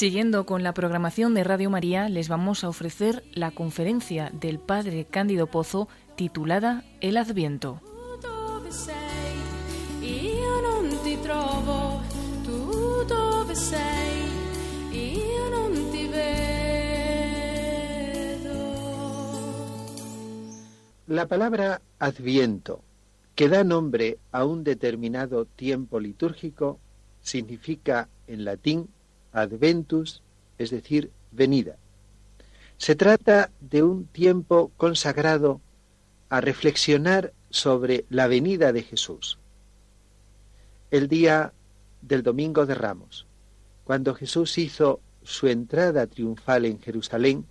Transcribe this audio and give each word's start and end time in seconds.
Siguiendo 0.00 0.46
con 0.46 0.62
la 0.62 0.72
programación 0.72 1.34
de 1.34 1.44
Radio 1.44 1.68
María, 1.68 2.08
les 2.08 2.30
vamos 2.30 2.64
a 2.64 2.70
ofrecer 2.70 3.22
la 3.34 3.50
conferencia 3.50 4.30
del 4.32 4.58
Padre 4.58 5.04
Cándido 5.04 5.46
Pozo 5.46 5.88
titulada 6.16 6.84
El 7.02 7.18
Adviento. 7.18 7.82
La 21.06 21.26
palabra 21.26 21.82
Adviento, 21.98 22.80
que 23.34 23.50
da 23.50 23.64
nombre 23.64 24.16
a 24.32 24.46
un 24.46 24.64
determinado 24.64 25.44
tiempo 25.44 26.00
litúrgico, 26.00 26.80
significa 27.20 28.08
en 28.26 28.46
latín 28.46 28.88
adventus, 29.32 30.22
es 30.58 30.70
decir, 30.70 31.10
venida. 31.30 31.76
Se 32.76 32.94
trata 32.94 33.50
de 33.60 33.82
un 33.82 34.06
tiempo 34.06 34.72
consagrado 34.76 35.60
a 36.28 36.40
reflexionar 36.40 37.32
sobre 37.50 38.04
la 38.08 38.26
venida 38.26 38.72
de 38.72 38.82
Jesús. 38.82 39.38
El 40.90 41.08
día 41.08 41.52
del 42.02 42.22
Domingo 42.22 42.66
de 42.66 42.74
Ramos, 42.74 43.26
cuando 43.84 44.14
Jesús 44.14 44.56
hizo 44.58 45.00
su 45.22 45.48
entrada 45.48 46.06
triunfal 46.06 46.64
en 46.64 46.80
Jerusalén, 46.80 47.44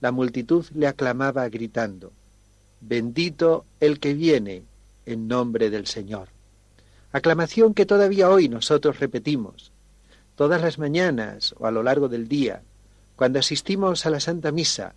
la 0.00 0.12
multitud 0.12 0.66
le 0.74 0.86
aclamaba 0.86 1.48
gritando, 1.48 2.12
Bendito 2.80 3.64
el 3.80 3.98
que 3.98 4.12
viene 4.12 4.64
en 5.06 5.26
nombre 5.26 5.70
del 5.70 5.86
Señor. 5.86 6.28
Aclamación 7.12 7.74
que 7.74 7.86
todavía 7.86 8.28
hoy 8.28 8.48
nosotros 8.48 9.00
repetimos, 9.00 9.72
todas 10.36 10.60
las 10.60 10.78
mañanas 10.78 11.54
o 11.58 11.66
a 11.66 11.70
lo 11.70 11.82
largo 11.82 12.08
del 12.08 12.28
día, 12.28 12.62
cuando 13.16 13.38
asistimos 13.38 14.06
a 14.06 14.10
la 14.10 14.20
Santa 14.20 14.52
Misa, 14.52 14.94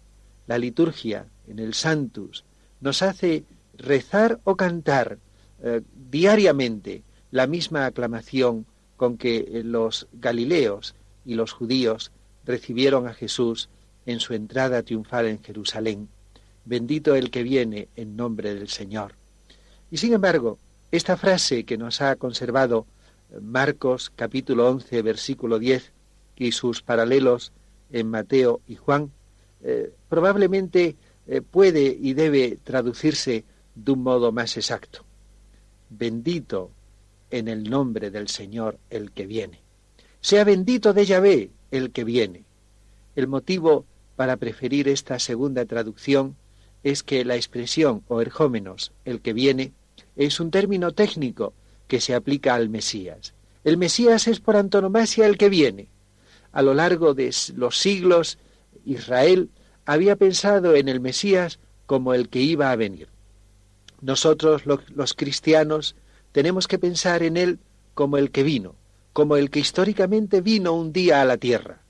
la 0.48 0.58
liturgia 0.58 1.28
en 1.48 1.60
el 1.60 1.74
Santus 1.74 2.44
nos 2.82 3.02
hace 3.02 3.44
rezar 3.78 4.40
o 4.44 4.56
cantar 4.56 5.20
eh, 5.62 5.82
diariamente 6.10 7.04
la 7.32 7.48
misma 7.48 7.86
aclamación 7.86 8.66
con 8.96 9.18
que 9.18 9.38
eh, 9.38 9.64
los 9.64 10.08
galileos 10.14 10.96
y 11.26 11.36
los 11.36 11.52
judíos 11.52 12.12
recibieron 12.46 13.08
a 13.08 13.14
Jesús 13.14 13.70
en 14.06 14.20
su 14.20 14.34
entrada 14.34 14.82
triunfal 14.84 15.28
en 15.28 15.44
Jerusalén. 15.44 16.08
Bendito 16.66 17.16
el 17.16 17.30
que 17.30 17.44
viene 17.44 17.90
en 17.96 18.16
nombre 18.16 18.56
del 18.56 18.70
Señor. 18.70 19.14
Y 19.92 19.98
sin 19.98 20.14
embargo, 20.14 20.58
esta 20.92 21.18
frase 21.18 21.66
que 21.66 21.78
nos 21.78 22.02
ha 22.02 22.16
conservado 22.16 22.88
Marcos 23.42 24.12
capítulo 24.16 24.70
11 24.70 25.02
versículo 25.02 25.60
10 25.60 25.92
y 26.38 26.52
sus 26.52 26.82
paralelos 26.82 27.52
en 27.92 28.10
Mateo 28.10 28.62
y 28.68 28.76
Juan, 28.76 29.12
eh, 29.62 29.92
probablemente 30.10 30.96
eh, 31.28 31.42
puede 31.42 31.98
y 32.00 32.14
debe 32.14 32.58
traducirse 32.64 33.44
de 33.76 33.92
un 33.92 34.04
modo 34.04 34.32
más 34.32 34.56
exacto. 34.58 35.04
Bendito 35.90 36.72
en 37.32 37.48
el 37.48 37.70
nombre 37.70 38.12
del 38.12 38.28
Señor 38.28 38.78
el 38.90 39.12
que 39.12 39.26
viene. 39.26 39.60
Sea 40.22 40.44
bendito 40.44 40.94
de 40.94 41.06
Yahvé 41.06 41.50
el 41.72 41.92
que 41.92 42.04
viene. 42.04 42.44
El 43.16 43.28
motivo 43.28 43.86
para 44.16 44.38
preferir 44.38 44.88
esta 44.88 45.20
segunda 45.20 45.66
traducción 45.66 46.36
es 46.84 47.04
que 47.04 47.26
la 47.26 47.36
expresión 47.36 48.04
o 48.08 48.22
erjómenos, 48.22 48.92
el 49.06 49.22
que 49.22 49.34
viene, 49.34 49.72
es 50.16 50.40
un 50.40 50.52
término 50.52 50.92
técnico 50.94 51.54
que 51.88 52.02
se 52.02 52.14
aplica 52.14 52.56
al 52.56 52.70
Mesías. 52.70 53.34
El 53.64 53.78
Mesías 53.78 54.28
es 54.28 54.40
por 54.40 54.56
antonomasia 54.56 55.26
el 55.26 55.38
que 55.38 55.50
viene. 55.50 55.88
A 56.52 56.62
lo 56.62 56.74
largo 56.74 57.14
de 57.14 57.34
los 57.56 57.78
siglos, 57.78 58.38
Israel 58.86 59.50
había 59.86 60.16
pensado 60.16 60.76
en 60.76 60.88
el 60.88 61.00
Mesías 61.00 61.60
como 61.86 62.14
el 62.14 62.30
que 62.30 62.40
iba 62.40 62.72
a 62.72 62.76
venir. 62.76 63.10
Nosotros, 64.02 64.64
los 64.66 65.14
cristianos, 65.14 65.96
tenemos 66.32 66.68
que 66.68 66.78
pensar 66.78 67.24
en 67.24 67.38
él 67.38 67.60
como 67.94 68.18
el 68.18 68.32
que 68.32 68.44
vino, 68.44 68.76
como 69.14 69.38
el 69.38 69.50
que 69.50 69.60
históricamente 69.60 70.42
vino 70.42 70.74
un 70.74 70.94
día 70.94 71.22
a 71.22 71.26
la 71.26 71.38
tierra. 71.38 71.82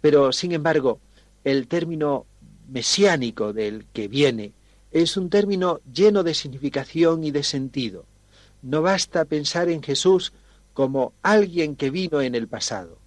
Pero, 0.00 0.32
sin 0.32 0.52
embargo, 0.52 1.00
el 1.44 1.66
término 1.66 2.26
mesiánico 2.68 3.52
del 3.52 3.86
que 3.92 4.08
viene 4.08 4.52
es 4.92 5.16
un 5.16 5.30
término 5.30 5.80
lleno 5.92 6.22
de 6.22 6.34
significación 6.34 7.24
y 7.24 7.30
de 7.30 7.42
sentido. 7.42 8.04
No 8.62 8.82
basta 8.82 9.24
pensar 9.24 9.68
en 9.68 9.82
Jesús 9.82 10.32
como 10.72 11.12
alguien 11.22 11.76
que 11.76 11.90
vino 11.90 12.20
en 12.20 12.34
el 12.34 12.48
pasado. 12.48 12.98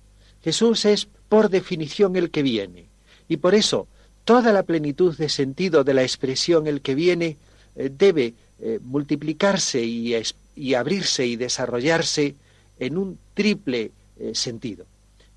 Jesús 0.44 0.86
es 0.86 1.08
por 1.30 1.50
definición 1.50 2.16
el 2.16 2.30
que 2.30 2.44
viene. 2.44 2.86
Y 3.28 3.38
por 3.38 3.56
eso 3.56 3.88
toda 4.26 4.54
la 4.54 4.64
plenitud 4.64 5.18
de 5.18 5.30
sentido 5.30 5.84
de 5.84 5.94
la 5.94 6.04
expresión 6.04 6.68
el 6.68 6.82
que 6.82 6.96
viene 6.96 7.38
eh, 7.76 7.90
debe 7.96 8.34
eh, 8.60 8.80
multiplicarse 8.82 9.84
y, 9.84 10.16
abrirse 10.76 11.26
y 11.26 11.36
desarrollarse 11.36 12.36
en 12.80 12.98
un 12.98 13.18
triple 13.34 13.92
eh, 14.20 14.32
sentido. 14.34 14.86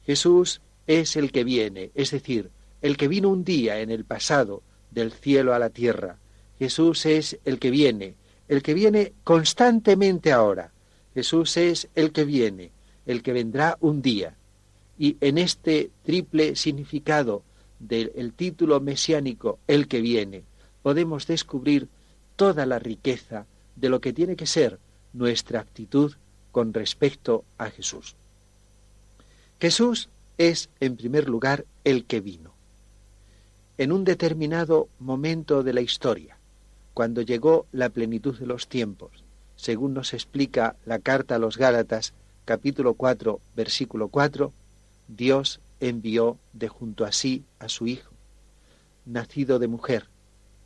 Jesús 0.04 0.60
es 0.86 1.16
el 1.16 1.32
que 1.32 1.44
viene, 1.44 1.90
es 1.94 2.10
decir, 2.10 2.50
el 2.80 2.96
que 2.96 3.08
vino 3.08 3.28
un 3.28 3.44
día 3.44 3.80
en 3.80 3.90
el 3.90 4.04
pasado 4.04 4.62
del 4.90 5.12
cielo 5.12 5.54
a 5.54 5.58
la 5.58 5.70
tierra. 5.70 6.16
Jesús 6.58 7.06
es 7.06 7.38
el 7.44 7.58
que 7.58 7.70
viene, 7.70 8.14
el 8.48 8.62
que 8.62 8.74
viene 8.74 9.12
constantemente 9.24 10.32
ahora. 10.32 10.72
Jesús 11.14 11.56
es 11.56 11.88
el 11.94 12.12
que 12.12 12.24
viene, 12.24 12.70
el 13.06 13.22
que 13.22 13.32
vendrá 13.32 13.76
un 13.80 14.02
día. 14.02 14.34
Y 14.98 15.16
en 15.20 15.38
este 15.38 15.90
triple 16.02 16.56
significado 16.56 17.42
del 17.78 18.32
título 18.34 18.80
mesiánico, 18.80 19.58
el 19.66 19.86
que 19.86 20.00
viene, 20.00 20.42
podemos 20.82 21.26
descubrir 21.26 21.88
toda 22.36 22.66
la 22.66 22.78
riqueza 22.78 23.46
de 23.76 23.88
lo 23.88 24.00
que 24.00 24.12
tiene 24.12 24.36
que 24.36 24.46
ser 24.46 24.78
nuestra 25.12 25.60
actitud 25.60 26.14
con 26.50 26.72
respecto 26.72 27.44
a 27.58 27.70
Jesús. 27.70 28.16
Jesús 29.60 30.08
es, 30.38 30.70
en 30.80 30.96
primer 30.96 31.28
lugar, 31.28 31.64
el 31.84 32.04
que 32.04 32.20
vino. 32.20 32.54
En 33.76 33.92
un 33.92 34.04
determinado 34.04 34.88
momento 34.98 35.62
de 35.62 35.72
la 35.72 35.80
historia, 35.80 36.37
cuando 36.98 37.22
llegó 37.22 37.64
la 37.70 37.90
plenitud 37.90 38.36
de 38.40 38.46
los 38.46 38.66
tiempos, 38.66 39.22
según 39.54 39.94
nos 39.94 40.14
explica 40.14 40.74
la 40.84 40.98
carta 40.98 41.36
a 41.36 41.38
los 41.38 41.56
Gálatas, 41.56 42.12
capítulo 42.44 42.94
4, 42.94 43.40
versículo 43.54 44.08
4, 44.08 44.52
Dios 45.06 45.60
envió 45.78 46.38
de 46.54 46.66
junto 46.66 47.04
a 47.04 47.12
sí 47.12 47.44
a 47.60 47.68
su 47.68 47.86
Hijo, 47.86 48.10
nacido 49.06 49.60
de 49.60 49.68
mujer, 49.68 50.08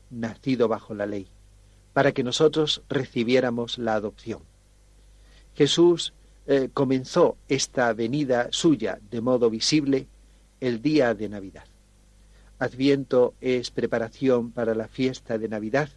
nacido 0.08 0.68
bajo 0.68 0.94
la 0.94 1.04
ley, 1.04 1.28
para 1.92 2.12
que 2.12 2.24
nosotros 2.24 2.80
recibiéramos 2.88 3.76
la 3.76 3.92
adopción. 3.92 4.40
Jesús 5.54 6.14
eh, 6.46 6.70
comenzó 6.72 7.36
esta 7.50 7.92
venida 7.92 8.48
suya 8.52 8.98
de 9.10 9.20
modo 9.20 9.50
visible 9.50 10.06
el 10.60 10.80
día 10.80 11.12
de 11.12 11.28
Navidad. 11.28 11.66
Adviento 12.58 13.34
es 13.42 13.70
preparación 13.70 14.50
para 14.50 14.74
la 14.74 14.88
fiesta 14.88 15.36
de 15.36 15.48
Navidad 15.50 15.90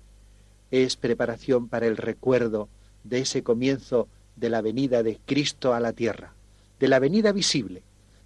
es 0.83 0.97
preparación 0.97 1.69
para 1.69 1.87
el 1.87 1.95
recuerdo 1.95 2.67
de 3.03 3.19
ese 3.19 3.43
comienzo 3.43 4.09
de 4.35 4.49
la 4.49 4.61
venida 4.61 5.03
de 5.03 5.19
Cristo 5.25 5.73
a 5.73 5.79
la 5.79 5.93
tierra, 5.93 6.33
de 6.79 6.87
la 6.89 6.99
venida 6.99 7.31
visible, 7.31 7.83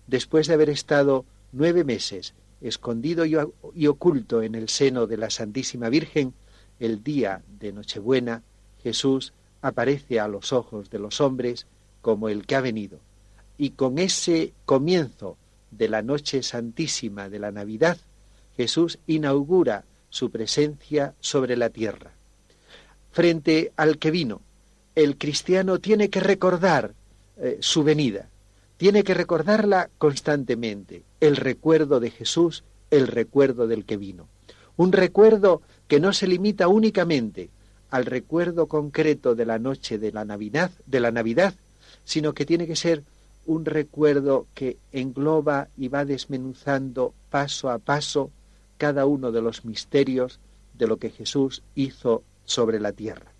después 0.08 0.48
de 0.48 0.56
haber 0.56 0.70
estado 0.70 1.26
nueve 1.52 1.84
meses 1.84 2.34
escondido 2.62 3.24
y 3.26 3.88
oculto 3.88 4.42
en 4.42 4.56
el 4.56 4.68
seno 4.68 5.08
de 5.08 5.18
la 5.18 5.30
Santísima 5.30 5.90
Virgen, 5.90 6.34
el 6.80 7.04
día 7.04 7.42
de 7.60 7.72
Nochebuena, 7.72 8.44
Jesús 8.84 9.34
aparece 9.62 10.20
a 10.20 10.28
los 10.28 10.52
ojos 10.52 10.90
de 10.90 11.00
los 11.00 11.22
hombres 11.22 11.68
como 12.02 12.30
el 12.30 12.46
que 12.46 12.56
ha 12.56 12.62
venido. 12.62 13.00
Y 13.58 13.72
con 13.72 13.98
ese 14.00 14.54
comienzo 14.66 15.38
de 15.72 15.88
la 15.88 16.02
noche 16.02 16.44
santísima 16.44 17.30
de 17.30 17.40
la 17.40 17.52
Navidad, 17.52 17.98
Jesús 18.58 19.00
inaugura 19.08 19.86
su 20.10 20.32
presencia 20.32 21.14
sobre 21.20 21.56
la 21.56 21.70
tierra 21.70 22.14
frente 23.12 23.72
al 23.76 23.98
que 23.98 24.12
vino. 24.12 24.42
El 24.96 25.18
cristiano 25.18 25.80
tiene 25.80 26.10
que 26.10 26.20
recordar 26.20 26.94
eh, 27.38 27.58
su 27.62 27.84
venida, 27.84 28.30
tiene 28.78 29.04
que 29.04 29.14
recordarla 29.14 29.90
constantemente, 29.98 31.04
el 31.20 31.36
recuerdo 31.36 32.00
de 32.00 32.12
Jesús, 32.12 32.64
el 32.92 33.08
recuerdo 33.08 33.68
del 33.68 33.86
que 33.86 33.98
vino. 33.98 34.28
Un 34.78 34.92
recuerdo 34.92 35.62
que 35.88 36.00
no 36.00 36.14
se 36.14 36.28
limita 36.28 36.68
únicamente 36.68 37.50
al 37.90 38.06
recuerdo 38.06 38.68
concreto 38.68 39.36
de 39.36 39.46
la 39.46 39.60
noche 39.60 39.98
de 39.98 40.12
la 40.12 40.26
Navidad, 40.26 40.72
de 40.86 41.00
la 41.00 41.12
Navidad, 41.12 41.54
sino 42.06 42.34
que 42.34 42.46
tiene 42.46 42.68
que 42.68 42.76
ser 42.76 43.04
un 43.46 43.66
recuerdo 43.66 44.46
que 44.54 44.78
engloba 44.92 45.70
y 45.76 45.88
va 45.88 46.06
desmenuzando 46.06 47.14
paso 47.30 47.70
a 47.70 47.80
paso 47.80 48.32
cada 48.78 49.06
uno 49.06 49.32
de 49.32 49.42
los 49.42 49.66
misterios 49.66 50.40
de 50.78 50.88
lo 50.88 50.98
que 50.98 51.10
Jesús 51.10 51.64
hizo 51.76 52.24
sobre 52.50 52.80
la 52.80 52.92
tierra. 52.92 53.32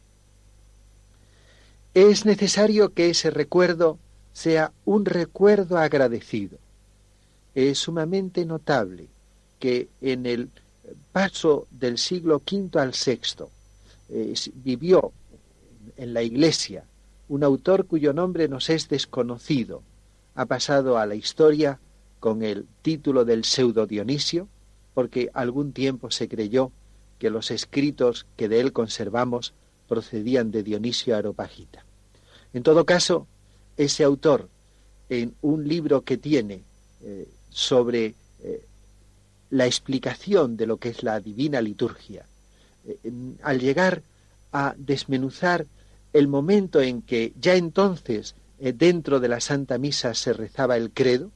Es 1.94 2.26
necesario 2.26 2.94
que 2.94 3.10
ese 3.10 3.32
recuerdo 3.32 3.98
sea 4.32 4.72
un 4.86 5.06
recuerdo 5.06 5.78
agradecido. 5.78 6.58
es 7.56 7.80
sumamente 7.80 8.46
notable 8.46 9.08
que 9.58 9.90
en 10.02 10.26
el 10.28 10.50
paso 11.12 11.68
del 11.72 11.98
siglo 11.98 12.42
V 12.50 12.80
al 12.80 12.94
VI 12.94 13.46
vivió 14.64 15.12
en 15.98 16.14
la 16.14 16.22
Iglesia 16.22 16.86
un 17.28 17.44
autor 17.44 17.86
cuyo 17.86 18.14
nombre 18.14 18.48
nos 18.48 18.70
es 18.70 18.88
desconocido, 18.88 19.82
ha 20.36 20.46
pasado 20.46 20.98
a 20.98 21.06
la 21.06 21.16
historia 21.16 21.80
con 22.20 22.44
el 22.44 22.68
título 22.82 23.26
del 23.26 23.44
pseudo 23.44 23.88
Dionisio, 23.88 24.48
porque 24.94 25.30
algún 25.34 25.74
tiempo 25.74 26.12
se 26.12 26.28
creyó 26.28 26.72
que 27.20 27.30
los 27.30 27.52
escritos 27.52 28.26
que 28.38 28.48
de 28.48 28.62
él 28.62 28.74
conservamos 28.74 29.54
procedían 29.88 30.52
de 30.52 30.64
Dionisio 30.64 31.16
Aropagita. 31.16 31.84
En 32.54 32.64
todo 32.64 32.86
caso, 32.86 33.28
ese 33.78 34.04
autor, 34.04 34.48
en 35.10 35.36
un 35.42 35.68
libro 35.68 36.02
que 36.02 36.18
tiene 36.18 36.64
eh, 37.04 37.28
sobre 37.50 38.16
eh, 38.42 38.66
la 39.50 39.66
explicación 39.66 40.58
de 40.58 40.68
lo 40.68 40.78
que 40.78 40.90
es 40.90 41.04
la 41.04 41.20
divina 41.20 41.62
liturgia, 41.62 42.26
eh, 42.88 42.98
al 43.44 43.60
llegar 43.60 44.02
a 44.52 44.74
desmenuzar 44.78 45.66
el 46.14 46.28
momento 46.28 46.82
en 46.82 47.02
que 47.02 47.34
ya 47.40 47.56
entonces 47.56 48.36
dentro 48.60 49.20
de 49.20 49.30
la 49.30 49.40
Santa 49.40 49.78
Misa 49.78 50.14
se 50.14 50.34
rezaba 50.34 50.76
el 50.76 50.92
credo, 50.92 51.32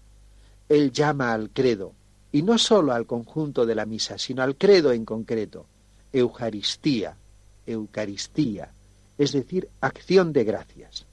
él 0.67 0.91
llama 0.91 1.31
al 1.31 1.51
credo, 1.51 1.93
y 2.33 2.41
no 2.41 2.57
sólo 2.57 2.93
al 2.93 3.05
conjunto 3.05 3.65
de 3.65 3.75
la 3.75 3.85
misa, 3.85 4.17
sino 4.17 4.41
al 4.41 4.57
credo 4.57 4.91
en 4.91 5.05
concreto, 5.05 5.67
Eucaristía, 6.13 7.17
Eucaristía, 7.65 8.71
es 9.17 9.31
decir, 9.31 9.69
acción 9.81 10.31
de 10.33 10.43
gracias. 10.43 11.05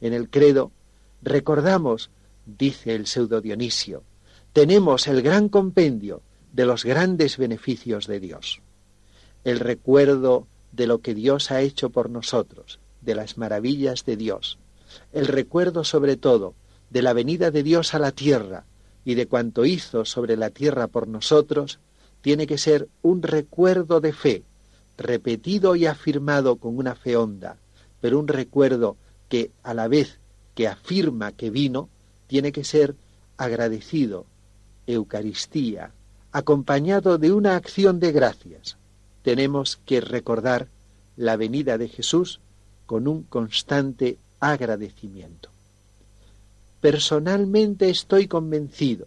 En 0.00 0.12
el 0.12 0.28
credo 0.28 0.72
recordamos, 1.22 2.10
dice 2.44 2.94
el 2.94 3.06
pseudo 3.06 3.40
Dionisio, 3.40 4.02
tenemos 4.52 5.06
el 5.06 5.22
gran 5.22 5.48
compendio 5.48 6.22
de 6.52 6.66
los 6.66 6.84
grandes 6.84 7.38
beneficios 7.38 8.06
de 8.06 8.20
Dios, 8.20 8.60
el 9.44 9.60
recuerdo 9.60 10.46
de 10.72 10.86
lo 10.86 11.00
que 11.00 11.14
Dios 11.14 11.50
ha 11.50 11.62
hecho 11.62 11.90
por 11.90 12.10
nosotros, 12.10 12.80
de 13.00 13.14
las 13.14 13.38
maravillas 13.38 14.04
de 14.04 14.16
Dios, 14.16 14.58
el 15.12 15.26
recuerdo 15.26 15.84
sobre 15.84 16.16
todo 16.16 16.54
de 16.90 17.02
la 17.02 17.12
venida 17.12 17.50
de 17.50 17.62
Dios 17.62 17.94
a 17.94 17.98
la 17.98 18.12
tierra 18.12 18.64
y 19.04 19.14
de 19.14 19.26
cuanto 19.26 19.64
hizo 19.64 20.04
sobre 20.04 20.36
la 20.36 20.50
tierra 20.50 20.88
por 20.88 21.08
nosotros, 21.08 21.78
tiene 22.22 22.46
que 22.46 22.56
ser 22.56 22.88
un 23.02 23.22
recuerdo 23.22 24.00
de 24.00 24.12
fe, 24.12 24.44
repetido 24.96 25.76
y 25.76 25.86
afirmado 25.86 26.56
con 26.56 26.78
una 26.78 26.94
fe 26.94 27.16
honda, 27.16 27.56
pero 28.00 28.18
un 28.18 28.28
recuerdo 28.28 28.96
que 29.28 29.50
a 29.62 29.74
la 29.74 29.88
vez 29.88 30.18
que 30.54 30.68
afirma 30.68 31.32
que 31.32 31.50
vino, 31.50 31.88
tiene 32.28 32.52
que 32.52 32.64
ser 32.64 32.94
agradecido, 33.36 34.26
Eucaristía, 34.86 35.92
acompañado 36.30 37.18
de 37.18 37.32
una 37.32 37.56
acción 37.56 38.00
de 38.00 38.12
gracias. 38.12 38.76
Tenemos 39.22 39.78
que 39.84 40.00
recordar 40.00 40.68
la 41.16 41.36
venida 41.36 41.78
de 41.78 41.88
Jesús 41.88 42.40
con 42.86 43.08
un 43.08 43.22
constante 43.22 44.18
agradecimiento. 44.40 45.50
Personalmente 46.80 47.90
estoy 47.90 48.26
convencido 48.26 49.06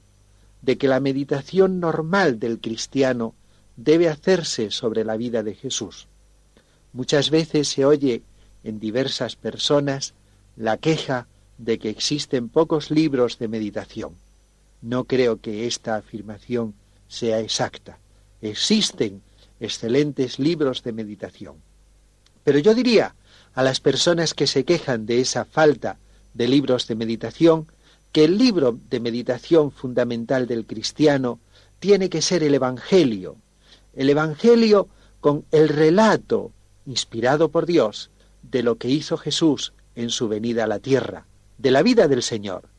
de 0.65 0.79
que 0.79 0.87
la 0.87 0.99
meditación 0.99 1.79
normal 1.79 2.39
del 2.39 2.59
cristiano 2.59 3.35
debe 3.77 4.09
hacerse 4.09 4.71
sobre 4.71 5.05
la 5.05 5.15
vida 5.15 5.43
de 5.43 5.53
Jesús. 5.53 6.07
Muchas 6.91 7.29
veces 7.29 7.67
se 7.67 7.85
oye 7.85 8.23
en 8.63 8.79
diversas 8.79 9.35
personas 9.35 10.15
la 10.57 10.77
queja 10.77 11.27
de 11.59 11.77
que 11.77 11.89
existen 11.89 12.49
pocos 12.49 12.89
libros 12.89 13.37
de 13.37 13.47
meditación. 13.47 14.15
No 14.81 15.03
creo 15.03 15.39
que 15.39 15.67
esta 15.67 15.97
afirmación 15.97 16.73
sea 17.07 17.39
exacta. 17.41 17.99
Existen 18.41 19.21
excelentes 19.59 20.39
libros 20.39 20.81
de 20.81 20.93
meditación. 20.93 21.57
Pero 22.43 22.57
yo 22.57 22.73
diría 22.73 23.13
a 23.53 23.61
las 23.61 23.79
personas 23.79 24.33
que 24.33 24.47
se 24.47 24.65
quejan 24.65 25.05
de 25.05 25.21
esa 25.21 25.45
falta 25.45 25.99
de 26.33 26.47
libros 26.47 26.87
de 26.87 26.95
meditación 26.95 27.67
que 28.15 28.23
el 28.23 28.37
libro 28.37 28.79
de 28.89 29.01
meditación 29.01 29.71
fundamental 29.71 30.47
del 30.47 30.65
cristiano 30.65 31.41
tiene 31.79 32.09
que 32.09 32.21
ser 32.21 32.43
el 32.43 32.53
Evangelio, 32.53 33.35
el 33.93 34.09
Evangelio 34.09 34.87
con 35.19 35.43
el 35.51 35.67
relato 35.67 36.53
inspirado 36.85 37.49
por 37.49 37.65
Dios 37.65 38.11
de 38.41 38.63
lo 38.63 38.77
que 38.77 38.87
hizo 38.87 39.17
Jesús 39.17 39.73
en 39.95 40.11
su 40.11 40.29
venida 40.29 40.63
a 40.63 40.67
la 40.67 40.79
tierra, 40.79 41.25
de 41.57 41.71
la 41.71 41.83
vida 41.83 42.07
del 42.07 42.23
Señor. 42.23 42.69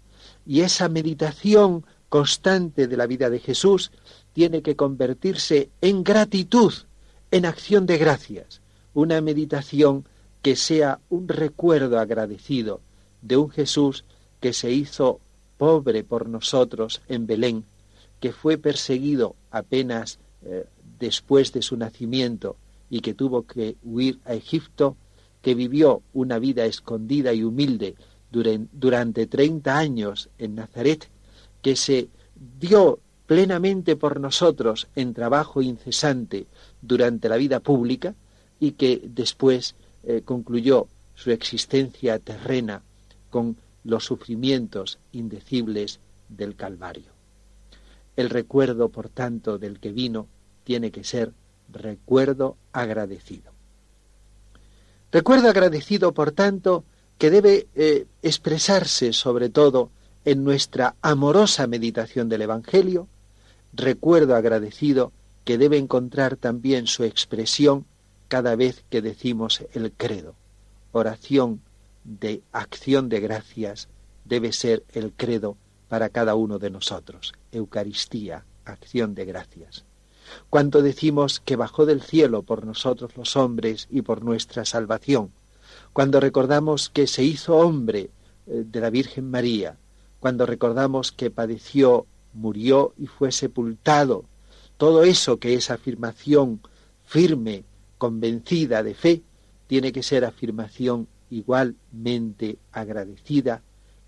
Y 0.46 0.62
esa 0.62 0.88
meditación 0.88 1.84
constante 2.08 2.88
de 2.88 2.96
la 2.96 3.06
vida 3.06 3.28
de 3.28 3.38
Jesús 3.38 3.92
tiene 4.32 4.62
que 4.62 4.74
convertirse 4.74 5.68
en 5.82 6.02
gratitud, 6.02 6.72
en 7.30 7.44
acción 7.44 7.84
de 7.84 7.98
gracias, 7.98 8.62
una 8.94 9.20
meditación 9.20 10.06
que 10.40 10.56
sea 10.56 10.98
un 11.10 11.28
recuerdo 11.28 11.98
agradecido 11.98 12.80
de 13.20 13.36
un 13.36 13.50
Jesús 13.50 14.06
que 14.40 14.54
se 14.54 14.70
hizo 14.70 15.20
pobre 15.56 16.04
por 16.04 16.28
nosotros 16.28 17.02
en 17.08 17.26
Belén, 17.26 17.64
que 18.20 18.32
fue 18.32 18.58
perseguido 18.58 19.34
apenas 19.50 20.18
eh, 20.42 20.66
después 20.98 21.52
de 21.52 21.62
su 21.62 21.76
nacimiento 21.76 22.56
y 22.90 23.00
que 23.00 23.14
tuvo 23.14 23.46
que 23.46 23.76
huir 23.82 24.18
a 24.24 24.34
Egipto, 24.34 24.96
que 25.42 25.54
vivió 25.54 26.02
una 26.12 26.38
vida 26.38 26.64
escondida 26.64 27.32
y 27.32 27.42
humilde 27.42 27.94
durante 28.30 29.26
treinta 29.26 29.78
años 29.78 30.28
en 30.38 30.56
Nazaret, 30.56 31.08
que 31.62 31.76
se 31.76 32.08
dio 32.58 32.98
plenamente 33.26 33.96
por 33.96 34.20
nosotros 34.20 34.88
en 34.94 35.14
trabajo 35.14 35.62
incesante 35.62 36.46
durante 36.80 37.28
la 37.28 37.36
vida 37.36 37.60
pública 37.60 38.14
y 38.60 38.72
que 38.72 39.02
después 39.04 39.74
eh, 40.04 40.22
concluyó 40.24 40.86
su 41.14 41.30
existencia 41.30 42.18
terrena 42.18 42.82
con 43.30 43.56
los 43.86 44.04
sufrimientos 44.04 44.98
indecibles 45.12 46.00
del 46.28 46.56
Calvario. 46.56 47.12
El 48.16 48.30
recuerdo, 48.30 48.88
por 48.88 49.08
tanto, 49.08 49.58
del 49.58 49.78
que 49.78 49.92
vino 49.92 50.26
tiene 50.64 50.90
que 50.90 51.04
ser 51.04 51.32
recuerdo 51.72 52.56
agradecido. 52.72 53.52
Recuerdo 55.12 55.48
agradecido, 55.48 56.12
por 56.12 56.32
tanto, 56.32 56.84
que 57.18 57.30
debe 57.30 57.68
eh, 57.74 58.06
expresarse 58.22 59.12
sobre 59.12 59.48
todo 59.48 59.90
en 60.24 60.42
nuestra 60.42 60.96
amorosa 61.00 61.66
meditación 61.66 62.28
del 62.28 62.42
Evangelio, 62.42 63.08
recuerdo 63.72 64.34
agradecido 64.34 65.12
que 65.44 65.58
debe 65.58 65.78
encontrar 65.78 66.36
también 66.36 66.88
su 66.88 67.04
expresión 67.04 67.86
cada 68.26 68.56
vez 68.56 68.84
que 68.90 69.00
decimos 69.00 69.64
el 69.72 69.92
credo. 69.92 70.34
Oración 70.90 71.60
de 72.06 72.42
acción 72.52 73.08
de 73.08 73.20
gracias 73.20 73.88
debe 74.24 74.52
ser 74.52 74.84
el 74.92 75.12
credo 75.12 75.56
para 75.88 76.08
cada 76.08 76.34
uno 76.34 76.58
de 76.58 76.70
nosotros. 76.70 77.32
Eucaristía, 77.52 78.44
acción 78.64 79.14
de 79.14 79.24
gracias. 79.24 79.84
Cuando 80.50 80.82
decimos 80.82 81.40
que 81.40 81.56
bajó 81.56 81.86
del 81.86 82.02
cielo 82.02 82.42
por 82.42 82.64
nosotros 82.64 83.16
los 83.16 83.36
hombres 83.36 83.86
y 83.90 84.02
por 84.02 84.24
nuestra 84.24 84.64
salvación, 84.64 85.32
cuando 85.92 86.20
recordamos 86.20 86.90
que 86.90 87.06
se 87.06 87.22
hizo 87.24 87.56
hombre 87.56 88.10
eh, 88.46 88.64
de 88.66 88.80
la 88.80 88.90
Virgen 88.90 89.30
María, 89.30 89.76
cuando 90.20 90.46
recordamos 90.46 91.12
que 91.12 91.30
padeció, 91.30 92.06
murió 92.32 92.94
y 92.98 93.06
fue 93.06 93.32
sepultado, 93.32 94.24
todo 94.76 95.04
eso 95.04 95.38
que 95.38 95.54
es 95.54 95.70
afirmación 95.70 96.60
firme, 97.04 97.64
convencida 97.98 98.82
de 98.82 98.94
fe, 98.94 99.22
tiene 99.68 99.92
que 99.92 100.02
ser 100.02 100.24
afirmación 100.24 101.08
igualmente 101.30 102.58
agradecida 102.72 103.62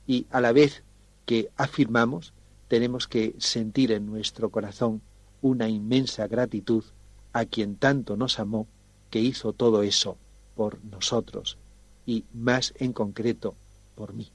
y 0.06 0.26
a 0.30 0.40
la 0.40 0.52
vez 0.52 0.82
que 1.26 1.50
afirmamos, 1.56 2.32
tenemos 2.68 3.06
que 3.08 3.34
sentir 3.38 3.92
en 3.92 4.06
nuestro 4.06 4.50
corazón 4.50 5.00
una 5.42 5.68
inmensa 5.68 6.26
gratitud 6.26 6.84
a 7.32 7.44
quien 7.44 7.76
tanto 7.76 8.16
nos 8.16 8.38
amó, 8.38 8.66
que 9.10 9.20
hizo 9.20 9.52
todo 9.52 9.82
eso 9.82 10.16
por 10.54 10.82
nosotros 10.84 11.58
y 12.04 12.24
más 12.34 12.74
en 12.78 12.92
concreto 12.92 13.54
por 13.94 14.12
mí. 14.12 14.30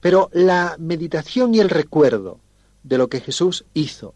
Pero 0.00 0.30
la 0.32 0.76
meditación 0.78 1.54
y 1.54 1.60
el 1.60 1.70
recuerdo 1.70 2.38
de 2.82 2.98
lo 2.98 3.08
que 3.08 3.20
Jesús 3.20 3.64
hizo, 3.74 4.14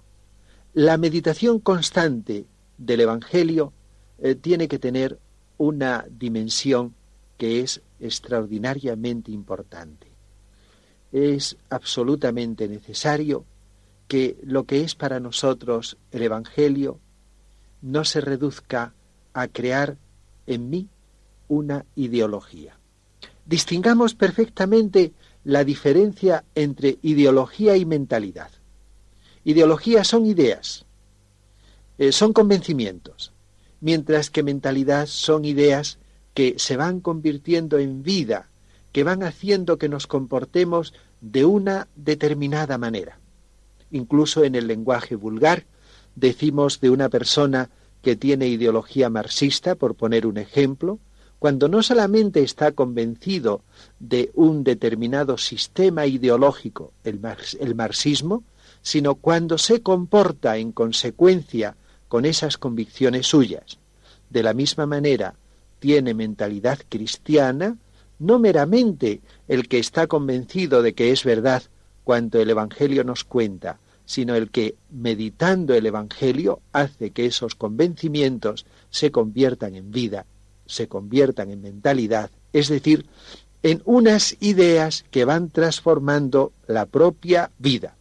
la 0.75 0.97
meditación 0.97 1.59
constante 1.59 2.45
del 2.77 3.01
Evangelio 3.01 3.73
eh, 4.19 4.35
tiene 4.35 4.69
que 4.69 4.79
tener 4.79 5.19
una 5.57 6.07
dimensión 6.11 6.95
que 7.39 7.61
es 7.61 7.81
extraordinariamente 8.01 9.33
importante. 9.33 10.09
Es 11.13 11.57
absolutamente 11.71 12.69
necesario 12.69 13.47
que 14.09 14.37
lo 14.43 14.65
que 14.65 14.83
es 14.83 14.95
para 14.95 15.21
nosotros 15.21 15.97
el 16.11 16.23
Evangelio 16.23 16.99
no 17.81 18.05
se 18.05 18.21
reduzca 18.21 18.93
a 19.33 19.49
crear 19.49 19.97
en 20.47 20.69
mí 20.69 20.89
una 21.47 21.87
ideología. 21.95 22.79
Distingamos 23.47 24.15
perfectamente 24.15 25.13
la 25.45 25.65
diferencia 25.65 26.45
entre 26.55 26.99
ideología 27.03 27.77
y 27.77 27.87
mentalidad. 27.87 28.51
Ideología 29.45 30.05
son 30.05 30.27
ideas, 30.27 30.85
eh, 31.97 32.13
son 32.13 32.33
convencimientos, 32.33 33.33
mientras 33.81 34.29
que 34.31 34.43
mentalidad 34.43 35.07
son 35.07 35.45
ideas 35.45 35.98
que 36.39 36.55
se 36.57 36.77
van 36.77 37.01
convirtiendo 37.01 37.81
en 37.81 38.05
vida, 38.05 38.49
que 38.93 39.03
van 39.03 39.25
haciendo 39.25 39.77
que 39.77 39.89
nos 39.89 40.07
comportemos 40.07 40.95
de 41.21 41.45
una 41.45 41.89
determinada 41.97 42.79
manera. 42.79 43.19
Incluso 43.91 44.45
en 44.45 44.55
el 44.55 44.69
lenguaje 44.69 45.17
vulgar 45.17 45.65
decimos 46.15 46.81
de 46.81 46.91
una 46.91 47.09
persona 47.09 47.71
que 48.03 48.15
tiene 48.15 48.47
ideología 48.47 49.11
marxista, 49.11 49.75
por 49.75 49.97
poner 49.97 50.29
un 50.29 50.39
ejemplo, 50.39 51.01
cuando 51.41 51.67
no 51.67 51.83
solamente 51.83 52.45
está 52.45 52.71
convencido 52.71 53.63
de 53.99 54.31
un 54.35 54.63
determinado 54.63 55.39
sistema 55.39 56.07
ideológico, 56.07 56.93
el, 57.03 57.19
el, 57.59 57.75
marxismo, 57.75 58.45
sino 58.81 59.17
cuando 59.17 59.59
se 59.59 59.83
comporta 59.83 60.57
en 60.57 60.71
consecuencia 60.71 61.75
con 62.07 62.25
esas 62.25 62.59
convicciones 62.59 63.27
suyas. 63.27 63.81
De 64.31 64.45
la 64.45 64.55
misma 64.55 64.87
manera, 64.87 65.35
tiene 65.79 66.15
mentalidad 66.15 66.79
cristiana, 66.89 67.77
no 68.19 68.39
meramente 68.39 69.21
el 69.47 69.69
que 69.69 69.79
está 69.79 70.07
convencido 70.07 70.83
de 70.83 70.95
que 70.95 71.13
es 71.13 71.25
verdad 71.25 71.63
cuanto 72.05 72.41
el 72.41 72.51
Evangelio 72.51 73.05
nos 73.05 73.25
cuenta, 73.25 73.79
sino 74.05 74.35
el 74.35 74.51
que, 74.51 74.75
meditando 74.91 75.75
el 75.75 75.87
Evangelio, 75.87 76.61
hace 76.73 77.11
que 77.11 77.27
esos 77.27 77.55
convencimientos 77.55 78.65
se 78.91 79.11
conviertan 79.11 79.75
en 79.75 79.91
vida, 79.91 80.25
se 80.67 80.89
conviertan 80.89 81.51
en 81.51 81.61
mentalidad, 81.61 82.31
es 82.53 82.69
decir, 82.69 83.07
en 83.63 83.83
unas 83.85 84.37
ideas 84.41 85.05
que 85.11 85.25
van 85.25 85.51
transformando 85.51 86.53
la 86.67 86.87
propia 86.87 87.51
vida. 87.59 87.97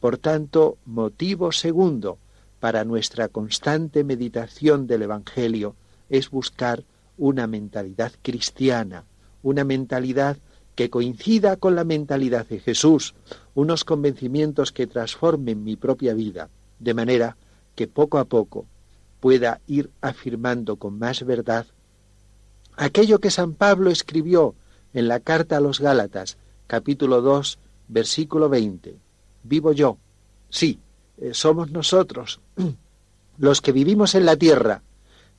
Por 0.00 0.18
tanto, 0.18 0.76
motivo 0.84 1.52
segundo 1.52 2.18
para 2.60 2.84
nuestra 2.84 3.28
constante 3.28 4.04
meditación 4.04 4.86
del 4.86 5.02
Evangelio 5.02 5.76
es 6.10 6.30
buscar 6.30 6.84
una 7.18 7.46
mentalidad 7.46 8.12
cristiana, 8.22 9.04
una 9.42 9.64
mentalidad 9.64 10.36
que 10.74 10.90
coincida 10.90 11.56
con 11.56 11.74
la 11.74 11.84
mentalidad 11.84 12.46
de 12.46 12.60
Jesús, 12.60 13.14
unos 13.54 13.84
convencimientos 13.84 14.72
que 14.72 14.86
transformen 14.86 15.64
mi 15.64 15.76
propia 15.76 16.12
vida, 16.12 16.50
de 16.78 16.94
manera 16.94 17.36
que 17.74 17.86
poco 17.86 18.18
a 18.18 18.24
poco 18.24 18.66
pueda 19.20 19.60
ir 19.66 19.90
afirmando 20.00 20.76
con 20.76 20.98
más 20.98 21.24
verdad 21.24 21.66
aquello 22.76 23.18
que 23.18 23.30
San 23.30 23.54
Pablo 23.54 23.90
escribió 23.90 24.54
en 24.92 25.08
la 25.08 25.20
carta 25.20 25.56
a 25.56 25.60
los 25.60 25.80
Gálatas, 25.80 26.36
capítulo 26.66 27.22
2, 27.22 27.58
versículo 27.88 28.48
20. 28.48 28.96
Vivo 29.42 29.72
yo, 29.72 29.98
sí, 30.48 30.78
eh, 31.18 31.30
somos 31.32 31.70
nosotros 31.70 32.40
los 33.38 33.60
que 33.60 33.72
vivimos 33.72 34.14
en 34.14 34.26
la 34.26 34.36
tierra, 34.36 34.82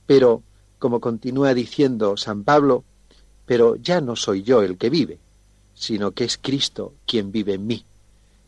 pero, 0.06 0.42
como 0.78 1.00
continúa 1.00 1.54
diciendo 1.54 2.16
San 2.16 2.44
Pablo, 2.44 2.84
pero 3.46 3.76
ya 3.76 4.00
no 4.00 4.16
soy 4.16 4.42
yo 4.42 4.62
el 4.62 4.76
que 4.76 4.90
vive, 4.90 5.18
sino 5.74 6.12
que 6.12 6.24
es 6.24 6.38
Cristo 6.38 6.94
quien 7.06 7.32
vive 7.32 7.54
en 7.54 7.66
mí. 7.66 7.84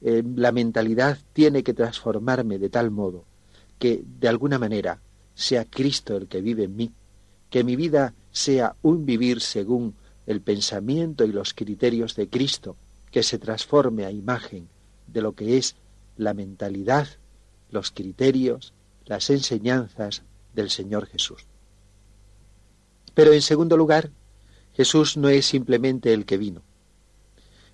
Eh, 0.02 0.22
la 0.34 0.52
mentalidad 0.52 1.18
tiene 1.32 1.62
que 1.62 1.74
transformarme 1.74 2.58
de 2.58 2.70
tal 2.70 2.90
modo 2.90 3.24
que, 3.78 4.02
de 4.20 4.28
alguna 4.28 4.58
manera, 4.58 5.00
sea 5.34 5.64
Cristo 5.64 6.16
el 6.16 6.28
que 6.28 6.40
vive 6.40 6.64
en 6.64 6.76
mí, 6.76 6.92
que 7.48 7.64
mi 7.64 7.76
vida 7.76 8.14
sea 8.30 8.76
un 8.82 9.06
vivir 9.06 9.40
según 9.40 9.94
el 10.26 10.40
pensamiento 10.40 11.24
y 11.24 11.32
los 11.32 11.54
criterios 11.54 12.14
de 12.14 12.28
Cristo, 12.28 12.76
que 13.10 13.22
se 13.22 13.38
transforme 13.38 14.04
a 14.04 14.10
imagen 14.10 14.68
de 15.06 15.22
lo 15.22 15.34
que 15.34 15.56
es 15.56 15.76
la 16.16 16.34
mentalidad, 16.34 17.08
los 17.70 17.90
criterios, 17.90 18.72
las 19.06 19.30
enseñanzas 19.30 20.22
del 20.54 20.70
Señor 20.70 21.06
Jesús. 21.06 21.46
Pero 23.20 23.34
en 23.34 23.42
segundo 23.42 23.76
lugar, 23.76 24.08
Jesús 24.72 25.18
no 25.18 25.28
es 25.28 25.44
simplemente 25.44 26.14
el 26.14 26.24
que 26.24 26.38
vino. 26.38 26.62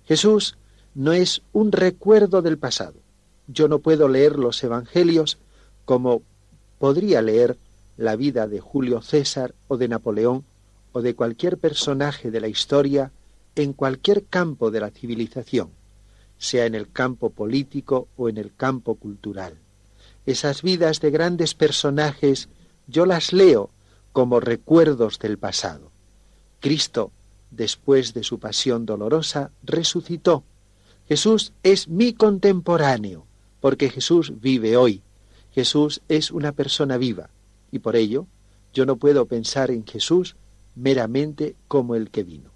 Jesús 0.05 0.57
no 0.93 1.13
es 1.13 1.41
un 1.53 1.71
recuerdo 1.71 2.41
del 2.41 2.57
pasado. 2.57 2.95
Yo 3.47 3.69
no 3.69 3.79
puedo 3.79 4.09
leer 4.09 4.37
los 4.37 4.61
evangelios 4.61 5.37
como 5.85 6.21
podría 6.79 7.21
leer 7.21 7.57
la 7.95 8.17
vida 8.17 8.45
de 8.49 8.59
Julio 8.59 9.01
César 9.01 9.55
o 9.69 9.77
de 9.77 9.87
Napoleón 9.87 10.43
o 10.91 11.01
de 11.01 11.15
cualquier 11.15 11.57
personaje 11.57 12.29
de 12.29 12.41
la 12.41 12.49
historia 12.49 13.13
en 13.55 13.71
cualquier 13.71 14.25
campo 14.25 14.69
de 14.69 14.81
la 14.81 14.89
civilización, 14.89 15.69
sea 16.37 16.65
en 16.65 16.75
el 16.75 16.91
campo 16.91 17.29
político 17.29 18.09
o 18.17 18.27
en 18.27 18.37
el 18.37 18.53
campo 18.53 18.95
cultural. 18.95 19.53
Esas 20.25 20.61
vidas 20.61 20.99
de 20.99 21.09
grandes 21.09 21.53
personajes 21.53 22.49
yo 22.87 23.05
las 23.05 23.31
leo 23.31 23.69
como 24.17 24.39
recuerdos 24.39 25.19
del 25.19 25.37
pasado. 25.37 25.91
Cristo, 26.59 27.11
después 27.51 28.15
de 28.15 28.23
su 28.23 28.39
pasión 28.39 28.83
dolorosa, 28.83 29.51
resucitó. 29.61 30.43
Jesús 31.07 31.53
es 31.61 31.87
mi 31.87 32.13
contemporáneo, 32.13 33.27
porque 33.61 33.91
Jesús 33.91 34.41
vive 34.41 34.75
hoy. 34.75 35.03
Jesús 35.51 36.01
es 36.07 36.31
una 36.31 36.51
persona 36.51 36.97
viva, 36.97 37.29
y 37.71 37.77
por 37.77 37.95
ello 37.95 38.25
yo 38.73 38.87
no 38.87 38.95
puedo 38.95 39.27
pensar 39.27 39.69
en 39.69 39.85
Jesús 39.85 40.35
meramente 40.73 41.55
como 41.67 41.93
el 41.93 42.09
que 42.09 42.23
vino. 42.23 42.49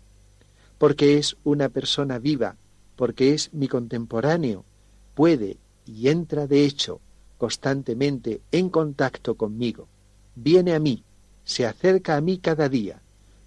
Porque 0.79 1.19
es 1.19 1.37
una 1.43 1.69
persona 1.69 2.17
viva, 2.17 2.55
porque 2.95 3.35
es 3.35 3.53
mi 3.53 3.67
contemporáneo, 3.67 4.65
puede 5.13 5.57
y 5.85 6.07
entra 6.09 6.47
de 6.47 6.65
hecho 6.65 7.01
constantemente 7.37 8.41
en 8.51 8.69
contacto 8.69 9.35
conmigo, 9.35 9.87
viene 10.35 10.73
a 10.73 10.79
mí, 10.79 11.03
se 11.43 11.65
acerca 11.65 12.15
a 12.15 12.21
mí 12.21 12.37
cada 12.37 12.69
día, 12.69 13.01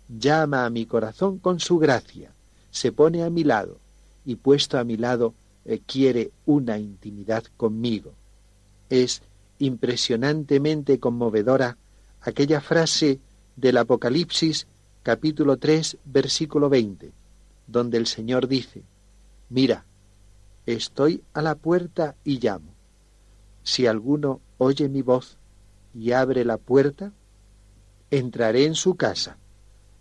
llama 0.08 0.64
a 0.64 0.70
mi 0.70 0.86
corazón 0.86 1.38
con 1.38 1.60
su 1.60 1.78
gracia, 1.78 2.32
se 2.70 2.92
pone 2.92 3.22
a 3.22 3.30
mi 3.30 3.44
lado 3.44 3.78
y 4.24 4.36
puesto 4.36 4.78
a 4.78 4.84
mi 4.84 4.96
lado 4.96 5.34
eh, 5.64 5.80
quiere 5.86 6.30
una 6.46 6.78
intimidad 6.78 7.44
conmigo. 7.56 8.12
Es 8.90 9.22
impresionantemente 9.58 10.98
conmovedora 10.98 11.76
aquella 12.20 12.60
frase 12.60 13.20
del 13.56 13.76
Apocalipsis 13.76 14.66
capítulo 15.02 15.56
3 15.56 15.98
versículo 16.04 16.68
20, 16.68 17.12
donde 17.66 17.98
el 17.98 18.06
Señor 18.06 18.48
dice, 18.48 18.82
Mira, 19.50 19.84
estoy 20.66 21.22
a 21.32 21.42
la 21.42 21.54
puerta 21.54 22.16
y 22.24 22.40
llamo. 22.40 22.72
Si 23.62 23.86
alguno 23.86 24.40
oye 24.58 24.88
mi 24.88 25.02
voz 25.02 25.36
y 25.94 26.12
abre 26.12 26.44
la 26.44 26.56
puerta, 26.56 27.12
entraré 28.18 28.64
en 28.64 28.74
su 28.74 28.96
casa 28.96 29.38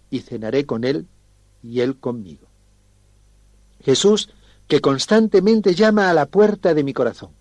y 0.09 0.19
cenaré 0.19 0.65
con 0.65 0.83
él 0.83 1.07
y 1.61 1.81
él 1.81 1.97
conmigo. 1.97 2.47
Jesús 3.81 4.29
que 4.67 4.81
constantemente 4.81 5.75
llama 5.75 6.09
a 6.09 6.13
la 6.13 6.25
puerta 6.25 6.73
de 6.73 6.83
mi 6.83 6.93
corazón. 6.93 7.31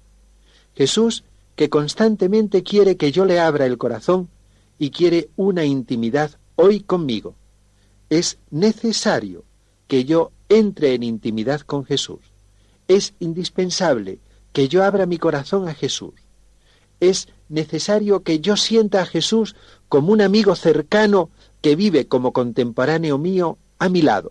Jesús 0.74 1.24
que 1.54 1.68
constantemente 1.68 2.62
quiere 2.62 2.96
que 2.96 3.12
yo 3.12 3.24
le 3.24 3.38
abra 3.38 3.66
el 3.66 3.78
corazón 3.78 4.28
y 4.78 4.90
quiere 4.90 5.30
una 5.36 5.64
intimidad 5.64 6.38
hoy 6.56 6.80
conmigo. 6.80 7.34
Es 8.10 8.38
necesario 8.50 9.44
que 9.86 10.04
yo 10.04 10.32
entre 10.48 10.94
en 10.94 11.02
intimidad 11.02 11.60
con 11.60 11.84
Jesús. 11.84 12.20
Es 12.88 13.14
indispensable 13.20 14.18
que 14.52 14.68
yo 14.68 14.84
abra 14.84 15.06
mi 15.06 15.18
corazón 15.18 15.68
a 15.68 15.74
Jesús. 15.74 16.14
Es 17.02 17.26
necesario 17.48 18.22
que 18.22 18.38
yo 18.38 18.56
sienta 18.56 19.02
a 19.02 19.06
Jesús 19.06 19.56
como 19.88 20.12
un 20.12 20.20
amigo 20.20 20.54
cercano 20.54 21.30
que 21.60 21.74
vive 21.74 22.06
como 22.06 22.32
contemporáneo 22.32 23.18
mío 23.18 23.58
a 23.80 23.88
mi 23.88 24.02
lado. 24.02 24.30